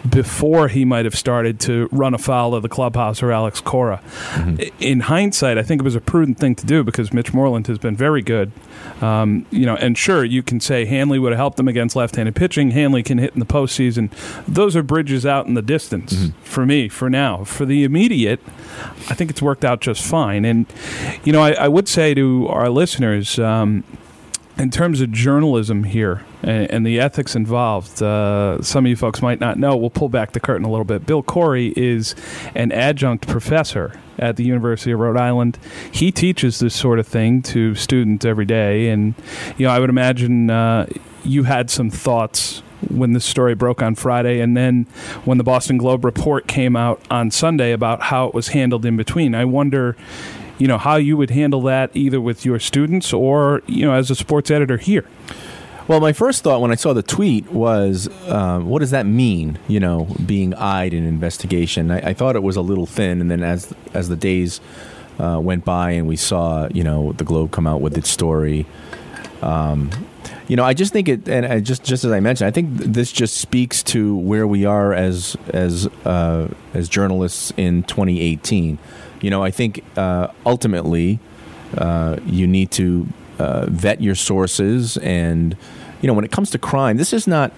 before 0.08 0.68
he 0.68 0.84
might 0.84 1.06
have 1.06 1.16
started 1.16 1.58
to 1.60 1.88
run 1.90 2.14
afoul 2.14 2.54
of 2.54 2.62
the 2.62 2.68
clubhouse 2.68 3.20
or 3.20 3.32
Alex 3.32 3.60
Cora. 3.60 4.00
Mm-hmm. 4.34 4.62
In 4.78 5.00
hindsight, 5.00 5.58
I 5.58 5.64
think 5.64 5.80
it 5.80 5.84
was 5.84 5.96
a 5.96 6.00
prudent 6.00 6.38
thing 6.38 6.54
to 6.54 6.64
do 6.64 6.84
because 6.84 7.12
Mitch 7.12 7.34
Moreland 7.34 7.66
has 7.66 7.78
been 7.78 7.96
very 7.96 8.22
good. 8.22 8.52
Um, 9.00 9.44
you 9.50 9.66
know, 9.66 9.74
and 9.74 9.98
sure, 9.98 10.24
you 10.24 10.40
can 10.40 10.60
say 10.60 10.84
Hanley 10.84 11.18
would 11.18 11.32
have 11.32 11.38
helped 11.38 11.56
them 11.56 11.66
against 11.66 11.96
left-handed 11.96 12.36
pitching. 12.36 12.70
Hanley 12.70 13.02
can 13.02 13.18
hit 13.18 13.34
in 13.34 13.40
the 13.40 13.46
postseason. 13.46 14.12
Those 14.46 14.76
are 14.76 14.84
bridges 14.84 15.26
out 15.26 15.46
in 15.46 15.54
the 15.54 15.62
distance 15.62 16.12
mm-hmm. 16.12 16.40
for 16.44 16.64
me. 16.64 16.88
For 16.88 17.10
now, 17.10 17.42
for 17.42 17.64
the 17.64 17.82
immediate, 17.82 18.38
I 19.10 19.14
think 19.14 19.30
it's 19.30 19.42
worked 19.42 19.64
out 19.64 19.80
just 19.80 20.04
fine. 20.04 20.44
And 20.44 20.66
you 21.24 21.32
know, 21.32 21.42
I, 21.42 21.54
I 21.54 21.66
would 21.66 21.88
say 21.88 22.14
to 22.14 22.46
our 22.46 22.70
listeners. 22.70 23.36
Um, 23.36 23.82
in 24.58 24.70
terms 24.70 25.00
of 25.00 25.12
journalism 25.12 25.84
here 25.84 26.24
and, 26.42 26.70
and 26.70 26.86
the 26.86 26.98
ethics 26.98 27.36
involved, 27.36 28.02
uh, 28.02 28.60
some 28.62 28.84
of 28.84 28.90
you 28.90 28.96
folks 28.96 29.22
might 29.22 29.40
not 29.40 29.58
know. 29.58 29.76
We'll 29.76 29.90
pull 29.90 30.08
back 30.08 30.32
the 30.32 30.40
curtain 30.40 30.64
a 30.64 30.70
little 30.70 30.84
bit. 30.84 31.06
Bill 31.06 31.22
Corey 31.22 31.72
is 31.76 32.14
an 32.54 32.72
adjunct 32.72 33.28
professor 33.28 33.98
at 34.18 34.36
the 34.36 34.44
University 34.44 34.90
of 34.90 34.98
Rhode 34.98 35.16
Island. 35.16 35.58
He 35.92 36.10
teaches 36.10 36.58
this 36.58 36.74
sort 36.74 36.98
of 36.98 37.06
thing 37.06 37.42
to 37.42 37.74
students 37.76 38.24
every 38.24 38.46
day, 38.46 38.88
and 38.88 39.14
you 39.56 39.66
know, 39.66 39.72
I 39.72 39.78
would 39.78 39.90
imagine 39.90 40.50
uh, 40.50 40.86
you 41.24 41.44
had 41.44 41.70
some 41.70 41.88
thoughts 41.88 42.62
when 42.88 43.12
this 43.12 43.24
story 43.24 43.54
broke 43.54 43.82
on 43.82 43.94
Friday, 43.94 44.40
and 44.40 44.56
then 44.56 44.84
when 45.24 45.38
the 45.38 45.44
Boston 45.44 45.78
Globe 45.78 46.04
report 46.04 46.46
came 46.46 46.76
out 46.76 47.00
on 47.10 47.30
Sunday 47.30 47.72
about 47.72 48.02
how 48.02 48.26
it 48.26 48.34
was 48.34 48.48
handled 48.48 48.84
in 48.84 48.96
between. 48.96 49.34
I 49.34 49.44
wonder 49.44 49.96
you 50.58 50.66
know 50.66 50.78
how 50.78 50.96
you 50.96 51.16
would 51.16 51.30
handle 51.30 51.62
that 51.62 51.90
either 51.94 52.20
with 52.20 52.44
your 52.44 52.58
students 52.58 53.12
or 53.12 53.62
you 53.66 53.86
know 53.86 53.92
as 53.92 54.10
a 54.10 54.14
sports 54.14 54.50
editor 54.50 54.76
here 54.76 55.04
well, 55.88 56.00
my 56.00 56.12
first 56.12 56.44
thought 56.44 56.60
when 56.60 56.70
I 56.70 56.74
saw 56.74 56.92
the 56.92 57.02
tweet 57.02 57.50
was, 57.50 58.10
um, 58.28 58.66
what 58.68 58.80
does 58.80 58.90
that 58.90 59.06
mean? 59.06 59.58
You 59.68 59.80
know, 59.80 60.06
being 60.26 60.52
eyed 60.52 60.92
in 60.92 61.06
investigation. 61.06 61.90
I, 61.90 62.10
I, 62.10 62.12
thought 62.12 62.36
it 62.36 62.42
was 62.42 62.56
a 62.56 62.60
little 62.60 62.84
thin, 62.84 63.22
and 63.22 63.30
then 63.30 63.42
as 63.42 63.72
as 63.94 64.10
the 64.10 64.16
days 64.16 64.60
uh, 65.18 65.40
went 65.42 65.64
by 65.64 65.92
and 65.92 66.06
we 66.06 66.16
saw, 66.16 66.68
you 66.68 66.84
know, 66.84 67.12
the 67.12 67.24
Globe 67.24 67.52
come 67.52 67.66
out 67.66 67.80
with 67.80 67.96
its 67.96 68.10
story. 68.10 68.66
Um, 69.40 69.90
you 70.46 70.56
know, 70.56 70.64
I 70.64 70.74
just 70.74 70.92
think 70.92 71.08
it, 71.08 71.26
and 71.26 71.46
I 71.46 71.60
just 71.60 71.84
just 71.84 72.04
as 72.04 72.12
I 72.12 72.20
mentioned, 72.20 72.48
I 72.48 72.50
think 72.50 72.76
this 72.76 73.10
just 73.10 73.38
speaks 73.38 73.82
to 73.84 74.14
where 74.14 74.46
we 74.46 74.66
are 74.66 74.92
as 74.92 75.38
as 75.54 75.86
uh, 76.04 76.48
as 76.74 76.90
journalists 76.90 77.50
in 77.56 77.82
2018 77.84 78.78
you 79.20 79.30
know, 79.30 79.42
I 79.42 79.50
think 79.50 79.84
uh, 79.96 80.28
ultimately 80.46 81.18
uh, 81.76 82.16
you 82.26 82.46
need 82.46 82.70
to 82.72 83.06
uh, 83.38 83.66
vet 83.68 84.00
your 84.00 84.14
sources, 84.14 84.96
and 84.98 85.56
you 86.00 86.06
know, 86.06 86.14
when 86.14 86.24
it 86.24 86.32
comes 86.32 86.50
to 86.50 86.58
crime, 86.58 86.96
this 86.96 87.12
is 87.12 87.26
not, 87.26 87.52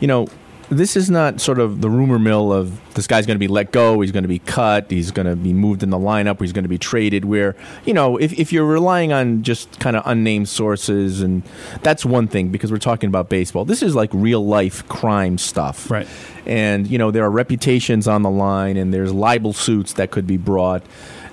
you 0.00 0.08
know, 0.08 0.28
this 0.70 0.96
is 0.96 1.10
not 1.10 1.40
sort 1.40 1.58
of 1.58 1.80
the 1.80 1.90
rumor 1.90 2.18
mill 2.18 2.52
of 2.52 2.78
this 2.94 3.06
guy's 3.06 3.26
going 3.26 3.34
to 3.34 3.40
be 3.40 3.48
let 3.48 3.72
go, 3.72 4.00
he's 4.00 4.12
going 4.12 4.22
to 4.22 4.28
be 4.28 4.38
cut, 4.38 4.90
he's 4.90 5.10
going 5.10 5.26
to 5.26 5.36
be 5.36 5.52
moved 5.52 5.82
in 5.82 5.90
the 5.90 5.98
lineup, 5.98 6.40
he's 6.40 6.52
going 6.52 6.64
to 6.64 6.68
be 6.68 6.78
traded. 6.78 7.24
Where, 7.24 7.56
you 7.84 7.92
know, 7.92 8.16
if, 8.16 8.32
if 8.38 8.52
you're 8.52 8.64
relying 8.64 9.12
on 9.12 9.42
just 9.42 9.80
kind 9.80 9.96
of 9.96 10.02
unnamed 10.06 10.48
sources, 10.48 11.20
and 11.20 11.42
that's 11.82 12.04
one 12.04 12.28
thing 12.28 12.48
because 12.50 12.70
we're 12.70 12.78
talking 12.78 13.08
about 13.08 13.28
baseball. 13.28 13.64
This 13.64 13.82
is 13.82 13.94
like 13.94 14.10
real 14.12 14.46
life 14.46 14.86
crime 14.88 15.38
stuff. 15.38 15.90
Right. 15.90 16.06
And, 16.46 16.86
you 16.86 16.98
know, 16.98 17.10
there 17.10 17.24
are 17.24 17.30
reputations 17.30 18.08
on 18.08 18.22
the 18.22 18.30
line, 18.30 18.76
and 18.76 18.94
there's 18.94 19.12
libel 19.12 19.52
suits 19.52 19.92
that 19.94 20.10
could 20.10 20.26
be 20.26 20.36
brought. 20.36 20.82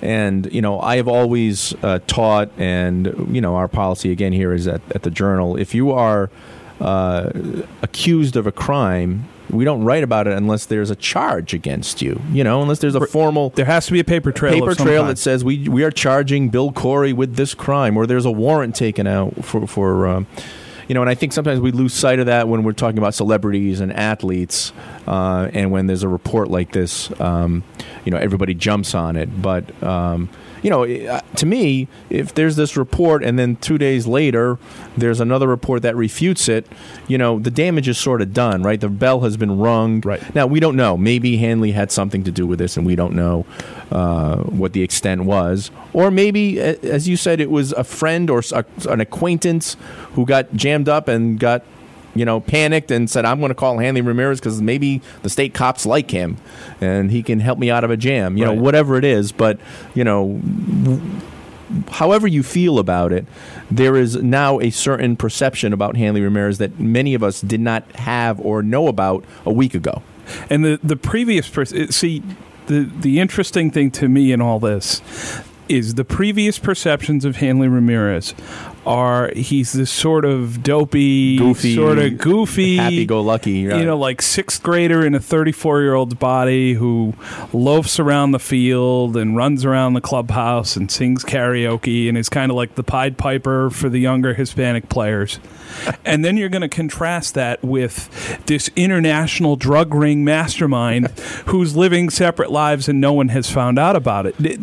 And 0.01 0.51
you 0.53 0.61
know, 0.61 0.79
I 0.79 0.97
have 0.97 1.07
always 1.07 1.73
uh, 1.83 1.99
taught, 2.05 2.51
and 2.57 3.27
you 3.33 3.41
know, 3.41 3.55
our 3.55 3.67
policy 3.67 4.11
again 4.11 4.31
here 4.31 4.53
is 4.53 4.67
at, 4.67 4.81
at 4.91 5.01
the 5.01 5.09
Journal: 5.09 5.57
if 5.57 5.73
you 5.73 5.91
are 5.91 6.29
uh, 6.79 7.31
accused 7.81 8.35
of 8.35 8.47
a 8.47 8.51
crime, 8.51 9.27
we 9.49 9.63
don't 9.63 9.83
write 9.83 10.03
about 10.03 10.27
it 10.27 10.33
unless 10.33 10.65
there's 10.65 10.89
a 10.89 10.95
charge 10.95 11.53
against 11.53 12.01
you. 12.01 12.21
You 12.31 12.43
know, 12.43 12.61
unless 12.61 12.79
there's 12.79 12.95
a 12.95 13.05
formal. 13.05 13.49
There 13.51 13.65
has 13.65 13.85
to 13.87 13.93
be 13.93 13.99
a 13.99 14.03
paper 14.03 14.31
trail. 14.31 14.53
Paper 14.53 14.75
trail 14.75 15.05
that 15.05 15.17
says 15.17 15.43
we 15.43 15.67
we 15.69 15.83
are 15.83 15.91
charging 15.91 16.49
Bill 16.49 16.71
Corey 16.71 17.13
with 17.13 17.35
this 17.35 17.53
crime, 17.53 17.97
or 17.97 18.05
there's 18.05 18.25
a 18.25 18.31
warrant 18.31 18.75
taken 18.75 19.07
out 19.07 19.45
for 19.45 19.67
for. 19.67 20.07
Um, 20.07 20.27
you 20.87 20.93
know, 20.93 21.01
and 21.01 21.09
I 21.09 21.15
think 21.15 21.33
sometimes 21.33 21.59
we 21.59 21.71
lose 21.71 21.93
sight 21.93 22.19
of 22.19 22.27
that 22.27 22.47
when 22.47 22.63
we're 22.63 22.71
talking 22.71 22.97
about 22.97 23.13
celebrities 23.13 23.81
and 23.81 23.91
athletes, 23.91 24.71
uh, 25.05 25.49
and 25.51 25.69
when 25.69 25.87
there's 25.87 26.03
a 26.03 26.07
report 26.07 26.49
like 26.49 26.71
this, 26.71 27.11
um, 27.19 27.65
you 28.05 28.11
know, 28.11 28.17
everybody 28.17 28.53
jumps 28.53 28.95
on 28.95 29.17
it. 29.17 29.41
But 29.41 29.83
um, 29.83 30.29
you 30.67 30.71
know, 30.71 30.83
uh, 30.83 31.21
to 31.37 31.45
me, 31.45 31.87
if 32.09 32.33
there's 32.33 32.57
this 32.57 32.75
report 32.75 33.23
and 33.23 33.39
then 33.39 33.55
two 33.55 33.77
days 33.77 34.05
later 34.05 34.59
there's 34.97 35.21
another 35.21 35.47
report 35.47 35.81
that 35.83 35.95
refutes 35.95 36.49
it, 36.49 36.67
you 37.07 37.17
know, 37.17 37.39
the 37.39 37.49
damage 37.49 37.87
is 37.87 37.97
sort 37.97 38.21
of 38.21 38.33
done, 38.33 38.63
right? 38.63 38.81
The 38.81 38.89
bell 38.89 39.21
has 39.21 39.37
been 39.37 39.59
rung. 39.59 40.01
Right. 40.01 40.35
Now, 40.35 40.45
we 40.45 40.59
don't 40.59 40.75
know. 40.75 40.97
Maybe 40.97 41.37
Hanley 41.37 41.71
had 41.71 41.89
something 41.89 42.25
to 42.25 42.31
do 42.31 42.45
with 42.45 42.59
this 42.59 42.75
and 42.75 42.85
we 42.85 42.97
don't 42.97 43.13
know 43.15 43.45
uh, 43.91 44.39
what 44.39 44.73
the 44.73 44.83
extent 44.83 45.23
was. 45.23 45.71
Or 45.93 46.11
maybe, 46.11 46.59
as 46.59 47.07
you 47.07 47.15
said, 47.15 47.39
it 47.39 47.49
was 47.49 47.71
a 47.71 47.85
friend 47.85 48.29
or 48.29 48.43
an 48.89 48.99
acquaintance 48.99 49.77
who 50.15 50.25
got 50.25 50.51
jammed 50.51 50.89
up 50.89 51.07
and 51.07 51.39
got 51.39 51.63
you 52.17 52.25
know, 52.25 52.39
panicked 52.39 52.91
and 52.91 53.09
said, 53.09 53.25
I'm 53.25 53.39
going 53.39 53.49
to 53.49 53.55
call 53.55 53.77
Hanley 53.77 54.01
Ramirez 54.01 54.39
because 54.39 54.61
maybe 54.61 55.01
the 55.23 55.29
state 55.29 55.53
cops 55.53 55.85
like 55.85 56.11
him 56.11 56.37
and 56.81 57.11
he 57.11 57.23
can 57.23 57.39
help 57.39 57.59
me 57.59 57.69
out 57.69 57.83
of 57.83 57.91
a 57.91 57.97
jam, 57.97 58.37
you 58.37 58.45
right. 58.45 58.55
know, 58.55 58.61
whatever 58.61 58.97
it 58.97 59.03
is. 59.03 59.31
But, 59.31 59.59
you 59.93 60.03
know, 60.03 60.41
however 61.89 62.27
you 62.27 62.43
feel 62.43 62.79
about 62.79 63.11
it, 63.11 63.25
there 63.69 63.95
is 63.95 64.15
now 64.17 64.59
a 64.59 64.69
certain 64.69 65.15
perception 65.15 65.73
about 65.73 65.97
Hanley 65.97 66.21
Ramirez 66.21 66.57
that 66.59 66.79
many 66.79 67.13
of 67.13 67.23
us 67.23 67.41
did 67.41 67.59
not 67.59 67.89
have 67.93 68.39
or 68.39 68.63
know 68.63 68.87
about 68.87 69.25
a 69.45 69.51
week 69.51 69.73
ago. 69.73 70.01
And 70.49 70.63
the, 70.63 70.79
the 70.83 70.95
previous 70.95 71.47
person, 71.49 71.91
see, 71.91 72.21
the, 72.67 72.81
the 72.81 73.19
interesting 73.19 73.71
thing 73.71 73.91
to 73.91 74.09
me 74.09 74.31
in 74.31 74.41
all 74.41 74.59
this 74.59 75.01
is 75.69 75.95
the 75.95 76.05
previous 76.05 76.59
perceptions 76.59 77.25
of 77.25 77.37
Hanley 77.37 77.67
Ramirez 77.67 78.33
are 78.87 79.31
he's 79.35 79.73
this 79.73 79.91
sort 79.91 80.25
of 80.25 80.63
dopey, 80.63 81.37
goofy, 81.37 81.75
sort 81.75 81.99
of 81.99 82.17
goofy, 82.17 82.77
happy-go-lucky, 82.77 83.67
right. 83.67 83.79
you 83.79 83.85
know, 83.85 83.97
like 83.97 84.21
sixth 84.21 84.63
grader 84.63 85.05
in 85.05 85.13
a 85.13 85.19
34-year-old's 85.19 86.15
body 86.15 86.73
who 86.73 87.13
loafs 87.51 87.99
around 87.99 88.31
the 88.31 88.39
field 88.39 89.17
and 89.17 89.35
runs 89.35 89.65
around 89.65 89.93
the 89.93 90.01
clubhouse 90.01 90.75
and 90.75 90.89
sings 90.89 91.23
karaoke 91.23 92.07
and 92.07 92.17
is 92.17 92.29
kind 92.29 92.51
of 92.51 92.55
like 92.55 92.75
the 92.75 92.83
Pied 92.83 93.17
Piper 93.17 93.69
for 93.69 93.89
the 93.89 93.99
younger 93.99 94.33
Hispanic 94.33 94.89
players. 94.89 95.39
and 96.05 96.23
then 96.23 96.37
you're 96.37 96.49
going 96.49 96.61
to 96.61 96.69
contrast 96.69 97.33
that 97.33 97.63
with 97.63 98.45
this 98.45 98.69
international 98.75 99.55
drug 99.55 99.93
ring 99.93 100.23
mastermind 100.23 101.07
who's 101.47 101.75
living 101.75 102.09
separate 102.09 102.51
lives 102.51 102.87
and 102.87 103.01
no 103.01 103.13
one 103.13 103.27
has 103.29 103.49
found 103.49 103.77
out 103.77 103.95
about 103.95 104.25
it 104.25 104.59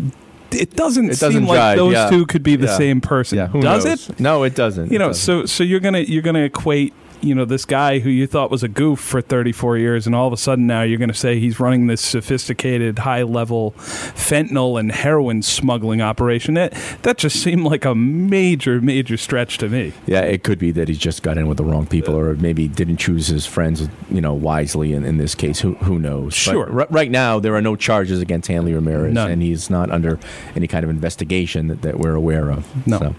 it 0.55 0.77
doesn't, 0.77 1.07
it 1.07 1.19
doesn't 1.19 1.33
seem 1.33 1.43
jive, 1.43 1.49
like 1.49 1.77
those 1.77 1.93
yeah. 1.93 2.11
two 2.11 2.27
could 2.27 2.43
be 2.43 2.57
the 2.57 2.67
yeah. 2.67 2.77
same 2.77 3.01
person. 3.01 3.39
Yeah, 3.39 3.47
Does 3.49 3.85
knows? 3.85 4.11
it? 4.11 4.21
No, 4.21 4.43
it 4.43 4.55
doesn't. 4.55 4.91
You 4.91 4.99
know, 4.99 5.09
doesn't. 5.09 5.47
so 5.47 5.47
so 5.47 5.65
you're 5.65 5.81
gonna 5.81 6.01
you're 6.01 6.23
gonna 6.23 6.45
equate 6.45 6.95
you 7.25 7.35
know 7.35 7.45
this 7.45 7.65
guy 7.65 7.99
who 7.99 8.11
you 8.11 8.27
thought 8.27 8.51
was 8.51 8.63
a 8.63 8.69
goof 8.69 9.01
for 9.01 9.21
34 9.21 9.79
years 9.79 10.07
and 10.07 10.15
all 10.15 10.27
of 10.27 10.33
a 10.33 10.37
sudden 10.37 10.67
now 10.67 10.83
you're 10.83 10.99
going 10.99 11.09
to 11.09 11.15
say 11.15 11.41
he's 11.41 11.59
running 11.59 11.87
this 11.87 12.01
sophisticated 12.01 13.01
high 13.01 13.23
level 13.23 13.73
fentanyl 13.79 14.79
and 14.79 14.93
heroin 14.93 15.43
smuggling 15.43 16.01
operation. 16.01 16.55
That 16.55 16.73
that 17.03 17.19
just 17.19 17.43
seemed 17.43 17.65
like 17.65 17.85
a 17.85 17.95
major 17.95 18.81
major 18.81 19.17
stretch 19.17 19.59
to 19.59 19.69
me. 19.69 19.93
Yeah 20.07 20.21
it 20.21 20.43
could 20.45 20.59
be 20.59 20.71
that 20.73 20.89
he 20.89 20.95
just 20.95 21.23
got 21.23 21.39
in 21.39 21.49
with 21.49 21.59
the 21.59 21.65
wrong 21.65 21.87
people 21.87 22.15
or 22.15 22.35
maybe 22.35 22.69
didn't 22.69 22.99
choose 22.99 23.27
his 23.29 23.47
friends 23.47 23.89
you 24.11 24.21
know 24.21 24.35
wisely 24.35 24.93
in, 24.93 25.05
in 25.05 25.17
this 25.17 25.35
case. 25.35 25.61
Who 25.61 25.75
who 25.77 25.99
knows? 25.99 26.35
Sure. 26.35 26.81
r- 26.81 26.87
right 26.91 27.11
now 27.11 27.41
there 27.41 27.55
are 27.55 27.63
no 27.63 27.77
charges 27.77 28.21
against 28.21 28.49
Hanley 28.49 28.75
Ramirez 28.75 29.15
None. 29.15 29.31
and 29.31 29.43
he's 29.43 29.71
not 29.71 29.91
under 29.91 30.19
any 30.55 30.67
kind 30.67 30.85
of 30.85 30.91
investigation 30.91 31.69
that, 31.69 31.83
that 31.83 31.99
we're 31.99 32.15
aware 32.15 32.51
of. 32.51 32.87
No. 32.87 32.99
So. 32.99 33.15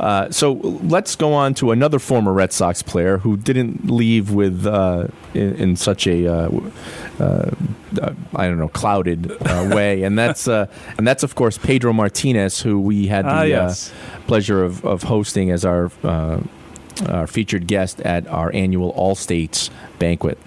Uh, 0.00 0.30
so 0.30 0.54
let's 0.54 1.14
go 1.14 1.34
on 1.34 1.52
to 1.52 1.72
another 1.72 1.98
former 1.98 2.32
Red 2.32 2.54
Sox 2.54 2.82
player 2.82 3.18
who 3.18 3.36
didn't 3.36 3.90
leave 3.90 4.30
with 4.30 4.66
uh, 4.66 5.08
in, 5.34 5.54
in, 5.56 5.76
such 5.76 6.06
a 6.06 6.26
uh, 6.26 6.50
uh 7.18 7.50
I 8.34 8.48
don't 8.48 8.58
know 8.58 8.68
clouded 8.68 9.30
uh, 9.42 9.70
way, 9.74 10.02
and 10.02 10.18
that's 10.18 10.48
and 10.48 10.68
that's 10.98 11.22
of 11.22 11.34
course 11.34 11.58
Pedro 11.58 11.92
Martinez, 11.92 12.62
who 12.62 12.80
we 12.80 13.08
had 13.08 13.26
the 13.26 13.30
ah, 13.30 13.42
yes. 13.42 13.92
pleasure 14.26 14.64
of, 14.64 14.82
of 14.86 15.02
hosting 15.02 15.50
as 15.50 15.66
our 15.66 15.90
our 17.06 17.26
featured 17.26 17.66
guest 17.66 18.00
at 18.00 18.26
our 18.28 18.50
annual 18.54 18.90
All 18.90 19.14
States 19.14 19.68
banquet 19.98 20.38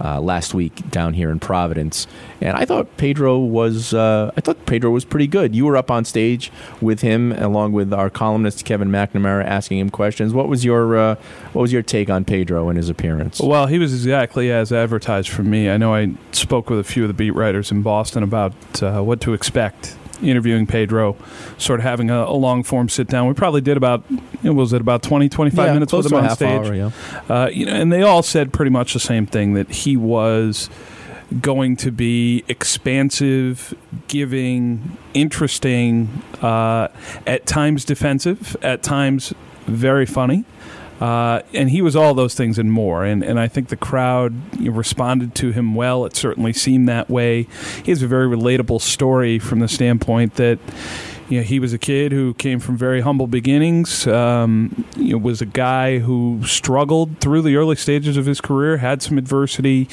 uh, 0.00 0.20
last 0.20 0.54
week 0.54 0.90
down 0.90 1.14
here 1.14 1.30
in 1.30 1.40
Providence, 1.40 2.06
and 2.40 2.56
I 2.56 2.64
thought 2.64 2.96
Pedro 2.96 3.38
was 3.38 3.94
uh, 3.94 4.30
I 4.36 4.40
thought 4.40 4.66
Pedro 4.66 4.90
was 4.90 5.04
pretty 5.04 5.26
good. 5.26 5.54
You 5.54 5.66
were 5.66 5.76
up 5.76 5.90
on 5.90 6.04
stage 6.04 6.50
with 6.80 7.00
him 7.00 7.32
along 7.32 7.72
with 7.72 7.92
our 7.92 8.10
columnist 8.10 8.64
Kevin 8.64 8.88
McNamara, 8.88 9.44
asking 9.44 9.78
him 9.78 9.90
questions. 9.90 10.32
What 10.32 10.48
was 10.48 10.64
your 10.64 10.96
uh, 10.96 11.14
what 11.52 11.62
was 11.62 11.72
your 11.72 11.82
take 11.82 12.10
on 12.10 12.24
Pedro 12.24 12.68
and 12.68 12.76
his 12.76 12.88
appearance? 12.88 13.40
Well, 13.40 13.66
he 13.66 13.78
was 13.78 13.92
exactly 13.92 14.50
as 14.50 14.72
advertised 14.72 15.28
for 15.28 15.42
me. 15.42 15.70
I 15.70 15.76
know 15.76 15.94
I 15.94 16.12
spoke 16.32 16.70
with 16.70 16.78
a 16.78 16.84
few 16.84 17.02
of 17.02 17.08
the 17.08 17.14
beat 17.14 17.32
writers 17.32 17.70
in 17.70 17.82
Boston 17.82 18.22
about 18.22 18.82
uh, 18.82 19.00
what 19.02 19.20
to 19.22 19.34
expect 19.34 19.96
interviewing 20.22 20.66
Pedro, 20.66 21.16
sort 21.58 21.80
of 21.80 21.84
having 21.84 22.10
a, 22.10 22.24
a 22.24 22.32
long 22.34 22.62
form 22.62 22.88
sit 22.88 23.06
down. 23.08 23.26
We 23.28 23.34
probably 23.34 23.60
did 23.60 23.76
about, 23.76 24.08
know, 24.42 24.52
was 24.52 24.72
it 24.72 24.80
about 24.80 25.02
20, 25.02 25.28
25 25.28 25.66
yeah, 25.66 25.72
minutes 25.72 25.92
with 25.92 26.06
him 26.06 26.18
on 26.18 26.30
stage? 26.30 26.66
Hour, 26.66 26.74
yeah. 26.74 26.90
uh, 27.28 27.48
you 27.48 27.66
know, 27.66 27.72
and 27.72 27.92
they 27.92 28.02
all 28.02 28.22
said 28.22 28.52
pretty 28.52 28.70
much 28.70 28.92
the 28.92 29.00
same 29.00 29.26
thing 29.26 29.54
that 29.54 29.70
he 29.70 29.96
was 29.96 30.70
going 31.40 31.76
to 31.76 31.90
be 31.90 32.44
expansive, 32.48 33.74
giving, 34.08 34.96
interesting, 35.14 36.22
uh, 36.40 36.88
at 37.26 37.46
times 37.46 37.84
defensive, 37.84 38.56
at 38.62 38.82
times 38.82 39.34
very 39.66 40.06
funny. 40.06 40.44
Uh, 41.00 41.42
and 41.52 41.70
he 41.70 41.82
was 41.82 41.94
all 41.94 42.14
those 42.14 42.34
things 42.34 42.58
and 42.58 42.72
more. 42.72 43.04
And, 43.04 43.22
and 43.22 43.38
I 43.38 43.48
think 43.48 43.68
the 43.68 43.76
crowd 43.76 44.34
responded 44.58 45.34
to 45.36 45.50
him 45.52 45.74
well. 45.74 46.04
It 46.06 46.16
certainly 46.16 46.52
seemed 46.52 46.88
that 46.88 47.10
way. 47.10 47.46
He 47.84 47.90
has 47.90 48.02
a 48.02 48.06
very 48.06 48.26
relatable 48.26 48.80
story 48.80 49.38
from 49.38 49.60
the 49.60 49.68
standpoint 49.68 50.36
that 50.36 50.58
you 51.28 51.38
know, 51.38 51.42
he 51.42 51.58
was 51.58 51.72
a 51.72 51.78
kid 51.78 52.12
who 52.12 52.34
came 52.34 52.60
from 52.60 52.76
very 52.76 53.00
humble 53.00 53.26
beginnings. 53.26 54.06
Um, 54.06 54.84
you 54.96 55.12
know, 55.12 55.18
was 55.18 55.40
a 55.40 55.46
guy 55.46 55.98
who 55.98 56.40
struggled 56.44 57.18
through 57.18 57.42
the 57.42 57.56
early 57.56 57.76
stages 57.76 58.16
of 58.16 58.26
his 58.26 58.40
career, 58.40 58.76
had 58.76 59.02
some 59.02 59.18
adversity, 59.18 59.88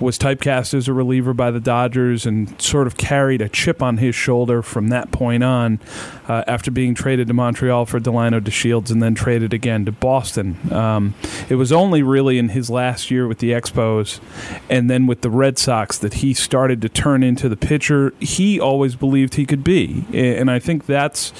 was 0.00 0.18
typecast 0.18 0.74
as 0.74 0.88
a 0.88 0.92
reliever 0.92 1.32
by 1.32 1.50
the 1.50 1.60
Dodgers, 1.60 2.26
and 2.26 2.60
sort 2.60 2.86
of 2.86 2.96
carried 2.96 3.40
a 3.40 3.48
chip 3.48 3.82
on 3.82 3.98
his 3.98 4.14
shoulder 4.14 4.62
from 4.62 4.88
that 4.88 5.12
point 5.12 5.42
on. 5.42 5.80
Uh, 6.28 6.42
after 6.48 6.70
being 6.70 6.94
traded 6.94 7.28
to 7.28 7.34
Montreal 7.34 7.86
for 7.86 8.00
Delino 8.00 8.40
DeShields 8.40 8.90
and 8.90 9.00
then 9.00 9.14
traded 9.14 9.54
again 9.54 9.84
to 9.84 9.92
Boston, 9.92 10.56
um, 10.72 11.14
it 11.48 11.54
was 11.54 11.72
only 11.72 12.02
really 12.02 12.36
in 12.36 12.50
his 12.50 12.68
last 12.68 13.10
year 13.10 13.28
with 13.28 13.38
the 13.38 13.52
Expos 13.52 14.20
and 14.68 14.90
then 14.90 15.06
with 15.06 15.20
the 15.20 15.30
Red 15.30 15.56
Sox 15.56 15.98
that 15.98 16.14
he 16.14 16.34
started 16.34 16.82
to 16.82 16.88
turn 16.88 17.22
into 17.22 17.48
the 17.48 17.56
pitcher 17.56 18.12
he 18.20 18.60
always 18.60 18.96
believed 18.96 19.34
he 19.34 19.46
could 19.46 19.64
be. 19.64 20.04
And 20.12 20.50
I 20.50 20.58
think 20.66 20.86
that's 20.86 21.32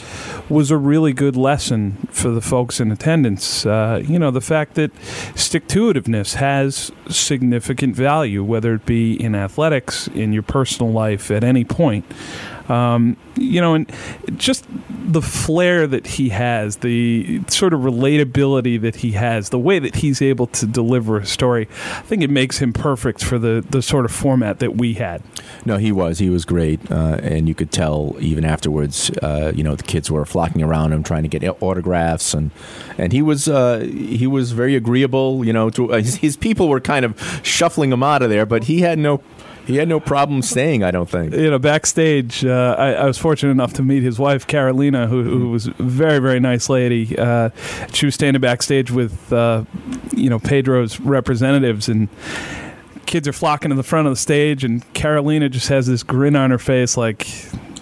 was 0.48 0.70
a 0.70 0.76
really 0.76 1.12
good 1.12 1.36
lesson 1.36 1.96
for 2.10 2.30
the 2.30 2.40
folks 2.40 2.78
in 2.78 2.92
attendance. 2.92 3.66
Uh, 3.66 4.00
you 4.06 4.18
know, 4.18 4.30
the 4.30 4.40
fact 4.40 4.74
that 4.74 4.92
stick 5.34 5.66
to 5.68 5.92
itiveness 5.92 6.34
has 6.34 6.92
significant 7.08 7.96
value, 7.96 8.44
whether 8.44 8.74
it 8.74 8.86
be 8.86 9.20
in 9.20 9.34
athletics, 9.34 10.06
in 10.08 10.32
your 10.32 10.44
personal 10.44 10.92
life, 10.92 11.30
at 11.30 11.42
any 11.42 11.64
point. 11.64 12.04
Um, 12.68 13.16
you 13.36 13.60
know, 13.60 13.74
and 13.74 13.92
just 14.36 14.64
the 14.88 15.22
flair 15.22 15.86
that 15.86 16.06
he 16.06 16.30
has, 16.30 16.78
the 16.78 17.42
sort 17.48 17.72
of 17.72 17.80
relatability 17.80 18.80
that 18.80 18.96
he 18.96 19.12
has, 19.12 19.50
the 19.50 19.58
way 19.58 19.78
that 19.78 19.96
he's 19.96 20.20
able 20.20 20.46
to 20.48 20.66
deliver 20.66 21.18
a 21.18 21.26
story, 21.26 21.68
I 21.92 22.02
think 22.02 22.22
it 22.22 22.30
makes 22.30 22.58
him 22.58 22.72
perfect 22.72 23.22
for 23.22 23.38
the, 23.38 23.64
the 23.68 23.82
sort 23.82 24.04
of 24.04 24.12
format 24.12 24.58
that 24.58 24.76
we 24.76 24.94
had. 24.94 25.22
No, 25.64 25.76
he 25.76 25.92
was. 25.92 26.18
He 26.18 26.28
was 26.28 26.44
great, 26.44 26.90
uh, 26.90 27.18
and 27.22 27.48
you 27.48 27.54
could 27.54 27.70
tell 27.70 28.16
even 28.18 28.44
afterwards. 28.44 29.10
Uh, 29.22 29.52
you 29.54 29.62
know, 29.62 29.76
the 29.76 29.84
kids 29.84 30.10
were 30.10 30.24
flocking 30.24 30.62
around 30.62 30.92
him, 30.92 31.02
trying 31.02 31.22
to 31.22 31.28
get 31.28 31.44
autographs, 31.62 32.34
and 32.34 32.50
and 32.98 33.12
he 33.12 33.22
was 33.22 33.48
uh, 33.48 33.80
he 33.80 34.26
was 34.26 34.52
very 34.52 34.74
agreeable. 34.74 35.44
You 35.44 35.52
know, 35.52 35.70
to, 35.70 35.88
his, 35.90 36.16
his 36.16 36.36
people 36.36 36.68
were 36.68 36.80
kind 36.80 37.04
of 37.04 37.40
shuffling 37.42 37.92
him 37.92 38.02
out 38.02 38.22
of 38.22 38.30
there, 38.30 38.46
but 38.46 38.64
he 38.64 38.80
had 38.80 38.98
no 38.98 39.22
he 39.66 39.76
had 39.76 39.88
no 39.88 39.98
problem 39.98 40.42
staying, 40.42 40.84
I 40.84 40.92
don't 40.92 41.10
think. 41.10 41.34
You 41.34 41.50
know, 41.50 41.58
backstage, 41.58 42.44
uh, 42.44 42.76
I, 42.78 42.92
I, 42.92 43.06
was 43.06 43.18
fortunate 43.18 43.50
enough 43.50 43.72
to 43.74 43.82
meet 43.82 44.02
his 44.02 44.18
wife, 44.18 44.46
Carolina, 44.46 45.08
who, 45.08 45.24
who 45.24 45.50
was 45.50 45.66
a 45.66 45.74
very, 45.78 46.20
very 46.20 46.38
nice 46.38 46.68
lady. 46.68 47.18
Uh, 47.18 47.50
she 47.92 48.06
was 48.06 48.14
standing 48.14 48.40
backstage 48.40 48.92
with, 48.92 49.32
uh, 49.32 49.64
you 50.14 50.30
know, 50.30 50.38
Pedro's 50.38 51.00
representatives, 51.00 51.88
and 51.88 52.08
kids 53.06 53.26
are 53.26 53.32
flocking 53.32 53.70
to 53.70 53.74
the 53.74 53.82
front 53.82 54.06
of 54.06 54.12
the 54.12 54.16
stage, 54.16 54.62
and 54.62 54.92
Carolina 54.94 55.48
just 55.48 55.68
has 55.68 55.88
this 55.88 56.04
grin 56.04 56.36
on 56.36 56.52
her 56.52 56.58
face, 56.58 56.96
like, 56.96 57.26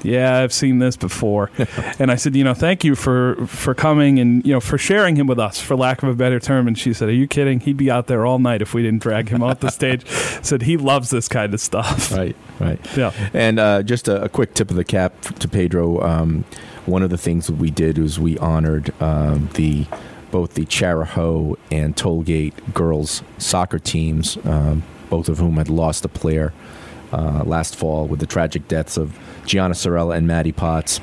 yeah, 0.04 0.38
I've 0.38 0.52
seen 0.52 0.78
this 0.78 0.96
before. 0.96 1.50
and 1.98 2.10
I 2.10 2.16
said, 2.16 2.36
you 2.36 2.44
know, 2.44 2.54
thank 2.54 2.84
you 2.84 2.94
for 2.94 3.46
for 3.46 3.74
coming 3.74 4.18
and 4.18 4.44
you 4.46 4.52
know 4.52 4.60
for 4.60 4.78
sharing 4.78 5.16
him 5.16 5.26
with 5.26 5.38
us, 5.38 5.60
for 5.60 5.76
lack 5.76 6.02
of 6.02 6.08
a 6.08 6.14
better 6.14 6.38
term. 6.38 6.68
And 6.68 6.78
she 6.78 6.92
said, 6.92 7.08
are 7.08 7.12
you 7.12 7.26
kidding? 7.26 7.60
He'd 7.60 7.76
be 7.76 7.90
out 7.90 8.06
there 8.06 8.26
all 8.26 8.38
night 8.38 8.62
if 8.62 8.74
we 8.74 8.82
didn't 8.82 9.02
drag 9.02 9.30
him 9.30 9.42
off 9.42 9.60
the 9.60 9.70
stage. 9.70 10.06
said 10.42 10.62
he 10.62 10.76
loves 10.76 11.10
this 11.10 11.28
kind 11.28 11.54
of 11.54 11.60
stuff. 11.60 12.12
Right, 12.12 12.36
right. 12.60 12.78
Yeah. 12.96 13.12
And 13.32 13.58
uh, 13.58 13.82
just 13.82 14.08
a, 14.08 14.24
a, 14.24 14.28
quick 14.28 14.54
tip 14.54 14.70
of 14.70 14.76
the 14.76 14.84
cap 14.84 15.20
to 15.22 15.48
Pedro. 15.48 16.00
Um, 16.02 16.44
one 16.86 17.02
of 17.02 17.10
the 17.10 17.18
things 17.18 17.46
that 17.46 17.56
we 17.56 17.70
did 17.70 17.98
was 17.98 18.20
we 18.20 18.36
honored 18.38 18.92
um, 19.00 19.48
the 19.54 19.86
both 20.30 20.54
the 20.54 20.66
Chariho 20.66 21.56
and 21.70 21.96
Tollgate 21.96 22.74
girls 22.74 23.22
soccer 23.38 23.78
teams, 23.78 24.36
um, 24.44 24.82
both 25.08 25.28
of 25.28 25.38
whom 25.38 25.56
had 25.58 25.68
lost 25.68 26.04
a 26.04 26.08
player 26.08 26.52
uh, 27.12 27.44
last 27.44 27.76
fall 27.76 28.06
with 28.06 28.18
the 28.18 28.26
tragic 28.26 28.66
deaths 28.66 28.96
of 28.96 29.16
Gianna 29.46 29.74
Sorella 29.74 30.14
and 30.14 30.26
Maddie 30.26 30.52
Potts. 30.52 31.00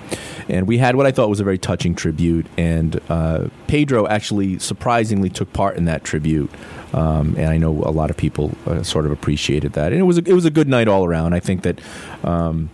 And 0.50 0.68
we 0.68 0.78
had 0.78 0.96
what 0.96 1.06
I 1.06 1.12
thought 1.12 1.30
was 1.30 1.40
a 1.40 1.44
very 1.44 1.58
touching 1.58 1.96
tribute. 1.96 2.46
And 2.58 3.00
uh, 3.10 3.48
Pedro 3.68 4.08
actually 4.08 4.60
surprisingly 4.60 5.30
took 5.30 5.52
part 5.54 5.78
in 5.78 5.86
that 5.86 6.04
tribute. 6.04 6.52
Um, 6.94 7.36
and 7.38 7.48
I 7.48 7.58
know 7.58 7.72
a 7.72 7.92
lot 7.92 8.10
of 8.10 8.18
people 8.18 8.52
uh, 8.66 8.84
sort 8.84 9.06
of 9.06 9.12
appreciated 9.12 9.74
that. 9.74 9.92
And 9.92 10.02
it 10.02 10.06
was 10.06 10.18
a, 10.18 10.24
it 10.26 10.34
was 10.34 10.46
a 10.46 10.52
good 10.52 10.68
night 10.68 10.88
all 10.88 11.06
around. 11.06 11.34
I 11.34 11.40
think 11.40 11.64
that. 11.64 11.80
Um, 12.24 12.70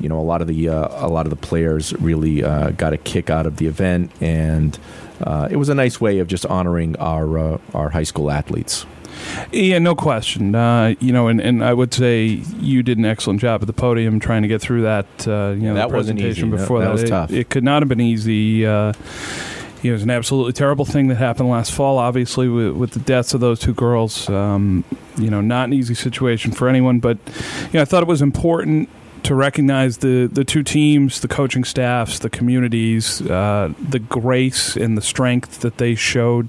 you 0.00 0.08
know, 0.08 0.18
a 0.18 0.22
lot 0.22 0.42
of 0.42 0.48
the 0.48 0.68
uh, 0.68 1.06
a 1.06 1.08
lot 1.08 1.24
of 1.24 1.30
the 1.30 1.36
players 1.36 1.92
really 2.00 2.42
uh, 2.42 2.70
got 2.70 2.92
a 2.92 2.96
kick 2.96 3.30
out 3.30 3.46
of 3.46 3.58
the 3.58 3.68
event, 3.68 4.10
and 4.20 4.76
uh, 5.22 5.46
it 5.48 5.56
was 5.56 5.68
a 5.68 5.74
nice 5.74 6.00
way 6.00 6.18
of 6.18 6.26
just 6.26 6.44
honoring 6.46 6.96
our 6.96 7.60
our 7.72 7.90
high 7.90 8.02
school 8.02 8.28
athletes. 8.28 8.86
Yeah, 9.52 9.78
no 9.78 9.94
question. 9.94 10.54
Uh, 10.54 10.94
you 11.00 11.12
know, 11.12 11.28
and, 11.28 11.40
and 11.40 11.64
I 11.64 11.72
would 11.74 11.92
say 11.94 12.24
you 12.58 12.82
did 12.82 12.98
an 12.98 13.04
excellent 13.04 13.40
job 13.40 13.62
at 13.62 13.66
the 13.66 13.72
podium 13.72 14.20
trying 14.20 14.42
to 14.42 14.48
get 14.48 14.60
through 14.60 14.82
that. 14.82 15.06
Uh, 15.26 15.54
you 15.56 15.62
know, 15.62 15.74
that 15.74 15.88
presentation 15.90 16.50
before 16.50 16.80
that. 16.80 16.86
That, 16.86 16.92
was 16.92 17.02
it, 17.02 17.08
tough. 17.08 17.30
It 17.30 17.50
could 17.50 17.64
not 17.64 17.82
have 17.82 17.88
been 17.88 18.00
easy. 18.00 18.66
Uh, 18.66 18.92
it 19.82 19.92
was 19.92 20.02
an 20.02 20.10
absolutely 20.10 20.54
terrible 20.54 20.86
thing 20.86 21.08
that 21.08 21.16
happened 21.16 21.50
last 21.50 21.72
fall. 21.72 21.98
Obviously, 21.98 22.48
with, 22.48 22.72
with 22.72 22.90
the 22.92 23.00
deaths 23.00 23.34
of 23.34 23.40
those 23.40 23.60
two 23.60 23.74
girls, 23.74 24.28
um, 24.30 24.82
you 25.16 25.28
know, 25.28 25.40
not 25.40 25.68
an 25.68 25.74
easy 25.74 25.94
situation 25.94 26.52
for 26.52 26.68
anyone. 26.68 27.00
But 27.00 27.18
you 27.66 27.74
know, 27.74 27.82
I 27.82 27.84
thought 27.84 28.02
it 28.02 28.08
was 28.08 28.22
important 28.22 28.88
to 29.24 29.34
recognize 29.34 29.98
the, 29.98 30.28
the 30.30 30.44
two 30.44 30.62
teams, 30.62 31.20
the 31.20 31.28
coaching 31.28 31.64
staffs, 31.64 32.18
the 32.18 32.28
communities, 32.28 33.22
uh, 33.22 33.72
the 33.80 33.98
grace 33.98 34.76
and 34.76 34.98
the 34.98 35.02
strength 35.02 35.60
that 35.60 35.78
they 35.78 35.94
showed. 35.94 36.48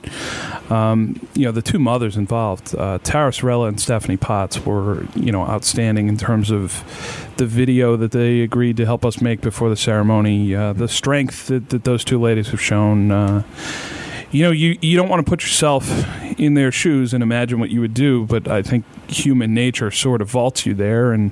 Um, 0.69 1.25
you 1.35 1.45
know, 1.45 1.53
the 1.53 1.61
two 1.61 1.79
mothers 1.79 2.17
involved, 2.17 2.75
uh, 2.75 2.99
Tara 3.01 3.31
Sorella 3.31 3.67
and 3.67 3.79
Stephanie 3.79 4.17
Potts, 4.17 4.65
were 4.65 5.07
you 5.15 5.31
know 5.31 5.43
outstanding 5.43 6.09
in 6.09 6.17
terms 6.17 6.51
of 6.51 6.83
the 7.37 7.45
video 7.45 7.95
that 7.95 8.11
they 8.11 8.41
agreed 8.41 8.77
to 8.77 8.85
help 8.85 9.05
us 9.05 9.21
make 9.21 9.39
before 9.39 9.69
the 9.69 9.77
ceremony. 9.77 10.53
Uh, 10.53 10.73
the 10.73 10.89
strength 10.89 11.47
that, 11.47 11.69
that 11.69 11.85
those 11.85 12.03
two 12.03 12.19
ladies 12.19 12.49
have 12.49 12.61
shown 12.61 13.11
uh, 13.11 13.43
you 14.31 14.43
know, 14.43 14.51
you, 14.51 14.77
you 14.81 14.97
don't 14.97 15.07
want 15.07 15.25
to 15.25 15.29
put 15.29 15.43
yourself 15.43 15.89
in 16.37 16.55
their 16.55 16.69
shoes 16.69 17.13
and 17.13 17.23
imagine 17.23 17.57
what 17.57 17.69
you 17.69 17.79
would 17.79 17.93
do, 17.93 18.25
but 18.25 18.49
I 18.49 18.63
think 18.63 18.83
human 19.09 19.53
nature 19.53 19.91
sort 19.91 20.21
of 20.21 20.29
vaults 20.29 20.65
you 20.65 20.73
there. 20.73 21.13
And, 21.13 21.31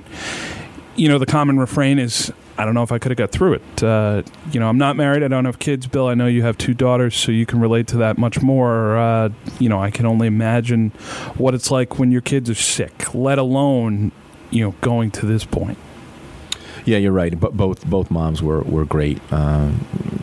you 0.96 1.08
know, 1.08 1.18
the 1.18 1.26
common 1.26 1.58
refrain 1.58 1.98
is, 1.98 2.32
I 2.56 2.64
don't 2.64 2.74
know 2.74 2.82
if 2.82 2.92
I 2.92 2.98
could 2.98 3.10
have 3.10 3.18
got 3.18 3.32
through 3.32 3.54
it. 3.54 3.82
Uh, 3.82 4.22
you 4.52 4.60
know, 4.60 4.68
I'm 4.68 4.78
not 4.78 4.96
married. 4.96 5.22
I 5.22 5.28
don't 5.28 5.44
have 5.44 5.58
kids. 5.58 5.86
Bill, 5.86 6.06
I 6.06 6.14
know 6.14 6.26
you 6.26 6.42
have 6.42 6.56
two 6.56 6.74
daughters, 6.74 7.16
so 7.16 7.32
you 7.32 7.46
can 7.46 7.60
relate 7.60 7.88
to 7.88 7.96
that 7.98 8.16
much 8.18 8.42
more. 8.42 8.96
Uh, 8.96 9.30
you 9.58 9.68
know, 9.68 9.80
I 9.80 9.90
can 9.90 10.06
only 10.06 10.26
imagine 10.26 10.90
what 11.36 11.54
it's 11.54 11.70
like 11.70 11.98
when 11.98 12.10
your 12.12 12.20
kids 12.20 12.48
are 12.48 12.54
sick, 12.54 13.14
let 13.14 13.38
alone, 13.38 14.12
you 14.50 14.64
know, 14.64 14.74
going 14.80 15.10
to 15.12 15.26
this 15.26 15.44
point. 15.44 15.78
Yeah, 16.84 16.98
you're 16.98 17.12
right. 17.12 17.38
But 17.38 17.56
both 17.56 17.84
both 17.86 18.10
moms 18.10 18.42
were 18.42 18.60
were 18.62 18.84
great 18.84 19.20
uh, 19.32 19.72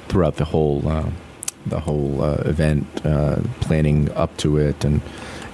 throughout 0.08 0.36
the 0.36 0.46
whole 0.46 0.88
uh, 0.88 1.10
the 1.66 1.80
whole 1.80 2.24
uh, 2.24 2.36
event, 2.46 2.86
uh, 3.06 3.42
planning 3.62 4.12
up 4.12 4.38
to 4.38 4.58
it, 4.58 4.86
and 4.86 5.02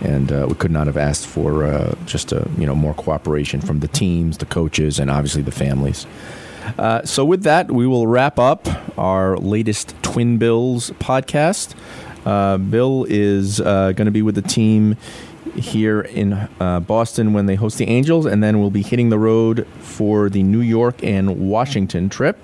and 0.01 0.31
uh, 0.31 0.45
we 0.47 0.55
could 0.55 0.71
not 0.71 0.87
have 0.87 0.97
asked 0.97 1.27
for 1.27 1.65
uh, 1.65 1.95
just 2.05 2.31
a, 2.31 2.49
you 2.57 2.65
know 2.65 2.75
more 2.75 2.93
cooperation 2.93 3.61
from 3.61 3.79
the 3.79 3.87
teams, 3.87 4.37
the 4.37 4.45
coaches, 4.45 4.99
and 4.99 5.09
obviously 5.09 5.41
the 5.41 5.51
families. 5.51 6.05
Uh, 6.77 7.03
so 7.03 7.23
with 7.23 7.43
that, 7.43 7.71
we 7.71 7.87
will 7.87 8.07
wrap 8.07 8.37
up 8.37 8.67
our 8.97 9.37
latest 9.37 9.95
Twin 10.01 10.37
Bills 10.37 10.91
podcast. 10.91 11.75
Uh, 12.25 12.57
Bill 12.57 13.05
is 13.07 13.61
uh, 13.61 13.93
going 13.93 14.05
to 14.05 14.11
be 14.11 14.21
with 14.21 14.35
the 14.35 14.41
team 14.41 14.97
here 15.55 16.01
in 16.01 16.33
uh, 16.59 16.79
Boston 16.81 17.33
when 17.33 17.45
they 17.45 17.55
host 17.55 17.77
the 17.77 17.87
Angels, 17.87 18.25
and 18.25 18.43
then 18.43 18.59
we'll 18.59 18.69
be 18.69 18.81
hitting 18.81 19.09
the 19.09 19.17
road 19.17 19.65
for 19.79 20.29
the 20.29 20.43
New 20.43 20.59
York 20.59 21.03
and 21.03 21.49
Washington 21.49 22.09
trip. 22.09 22.37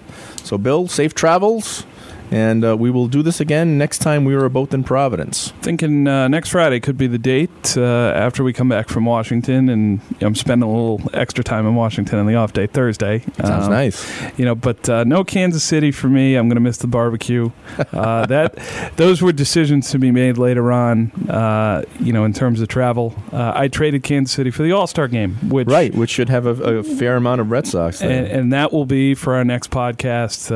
So, 0.43 0.57
Bill, 0.57 0.87
safe 0.87 1.13
travels. 1.13 1.85
And 2.33 2.65
uh, 2.65 2.75
we 2.75 2.89
will 2.89 3.07
do 3.07 3.21
this 3.21 3.39
again 3.39 3.77
next 3.77 3.99
time 3.99 4.25
we 4.25 4.33
are 4.33 4.49
both 4.49 4.73
in 4.73 4.83
Providence. 4.83 5.51
Thinking 5.61 6.07
uh, 6.07 6.27
next 6.27 6.49
Friday 6.49 6.79
could 6.79 6.97
be 6.97 7.05
the 7.05 7.19
date 7.19 7.77
uh, 7.77 8.11
after 8.15 8.43
we 8.43 8.53
come 8.53 8.67
back 8.67 8.89
from 8.89 9.05
Washington, 9.05 9.69
and 9.69 10.01
I'm 10.19 10.33
spending 10.33 10.67
a 10.67 10.71
little 10.71 10.99
extra 11.13 11.43
time 11.43 11.67
in 11.67 11.75
Washington 11.75 12.17
on 12.17 12.25
the 12.25 12.33
off 12.33 12.51
day 12.51 12.65
Thursday. 12.65 13.19
Sounds 13.37 13.65
um, 13.65 13.69
nice. 13.71 14.39
You 14.39 14.45
know, 14.45 14.55
but 14.55 14.89
uh, 14.89 15.03
no 15.03 15.23
Kansas 15.23 15.63
City 15.63 15.91
for 15.91 16.07
me. 16.07 16.33
I'm 16.33 16.47
going 16.47 16.55
to 16.55 16.61
miss 16.61 16.77
the 16.77 16.87
barbecue. 16.87 17.51
Uh, 17.93 18.25
that 18.25 18.55
those 18.95 19.21
were 19.21 19.31
decisions 19.31 19.91
to 19.91 19.99
be 19.99 20.09
made 20.09 20.37
later 20.37 20.71
on. 20.71 21.11
Uh, 21.29 21.83
you 21.99 22.11
know, 22.11 22.23
in 22.23 22.33
terms 22.33 22.59
of 22.59 22.67
travel, 22.67 23.15
I 23.31 23.67
traded 23.67 24.03
Kansas 24.03 24.33
City 24.33 24.51
for 24.51 24.63
the 24.63 24.71
All 24.71 24.87
Star 24.87 25.07
game, 25.07 25.35
which 25.49 25.67
right, 25.67 25.93
which 25.93 26.09
should 26.09 26.29
have 26.29 26.45
a, 26.45 26.79
a 26.79 26.83
fair 26.83 27.15
amount 27.15 27.41
of 27.41 27.51
Red 27.51 27.67
Sox, 27.67 28.01
and, 28.01 28.27
and, 28.27 28.53
that 28.53 28.73
will 28.73 28.85
be 28.85 29.15
for 29.15 29.35
our 29.35 29.43
next 29.43 29.69
podcast. 29.69 30.47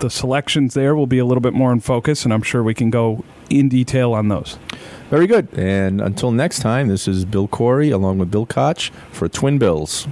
the 0.00 0.10
selections 0.10 0.74
there 0.74 0.94
will 0.94 1.06
be 1.06 1.13
be 1.14 1.20
a 1.20 1.24
little 1.24 1.40
bit 1.40 1.52
more 1.52 1.72
in 1.72 1.78
focus, 1.78 2.24
and 2.24 2.34
I'm 2.34 2.42
sure 2.42 2.62
we 2.62 2.74
can 2.74 2.90
go 2.90 3.24
in 3.48 3.68
detail 3.68 4.14
on 4.14 4.28
those. 4.28 4.58
Very 5.10 5.28
good. 5.28 5.46
And 5.56 6.00
until 6.00 6.32
next 6.32 6.58
time, 6.58 6.88
this 6.88 7.06
is 7.06 7.24
Bill 7.24 7.46
Corey 7.46 7.90
along 7.90 8.18
with 8.18 8.32
Bill 8.32 8.46
Koch 8.46 8.90
for 9.12 9.28
Twin 9.28 9.58
Bills. 9.58 10.08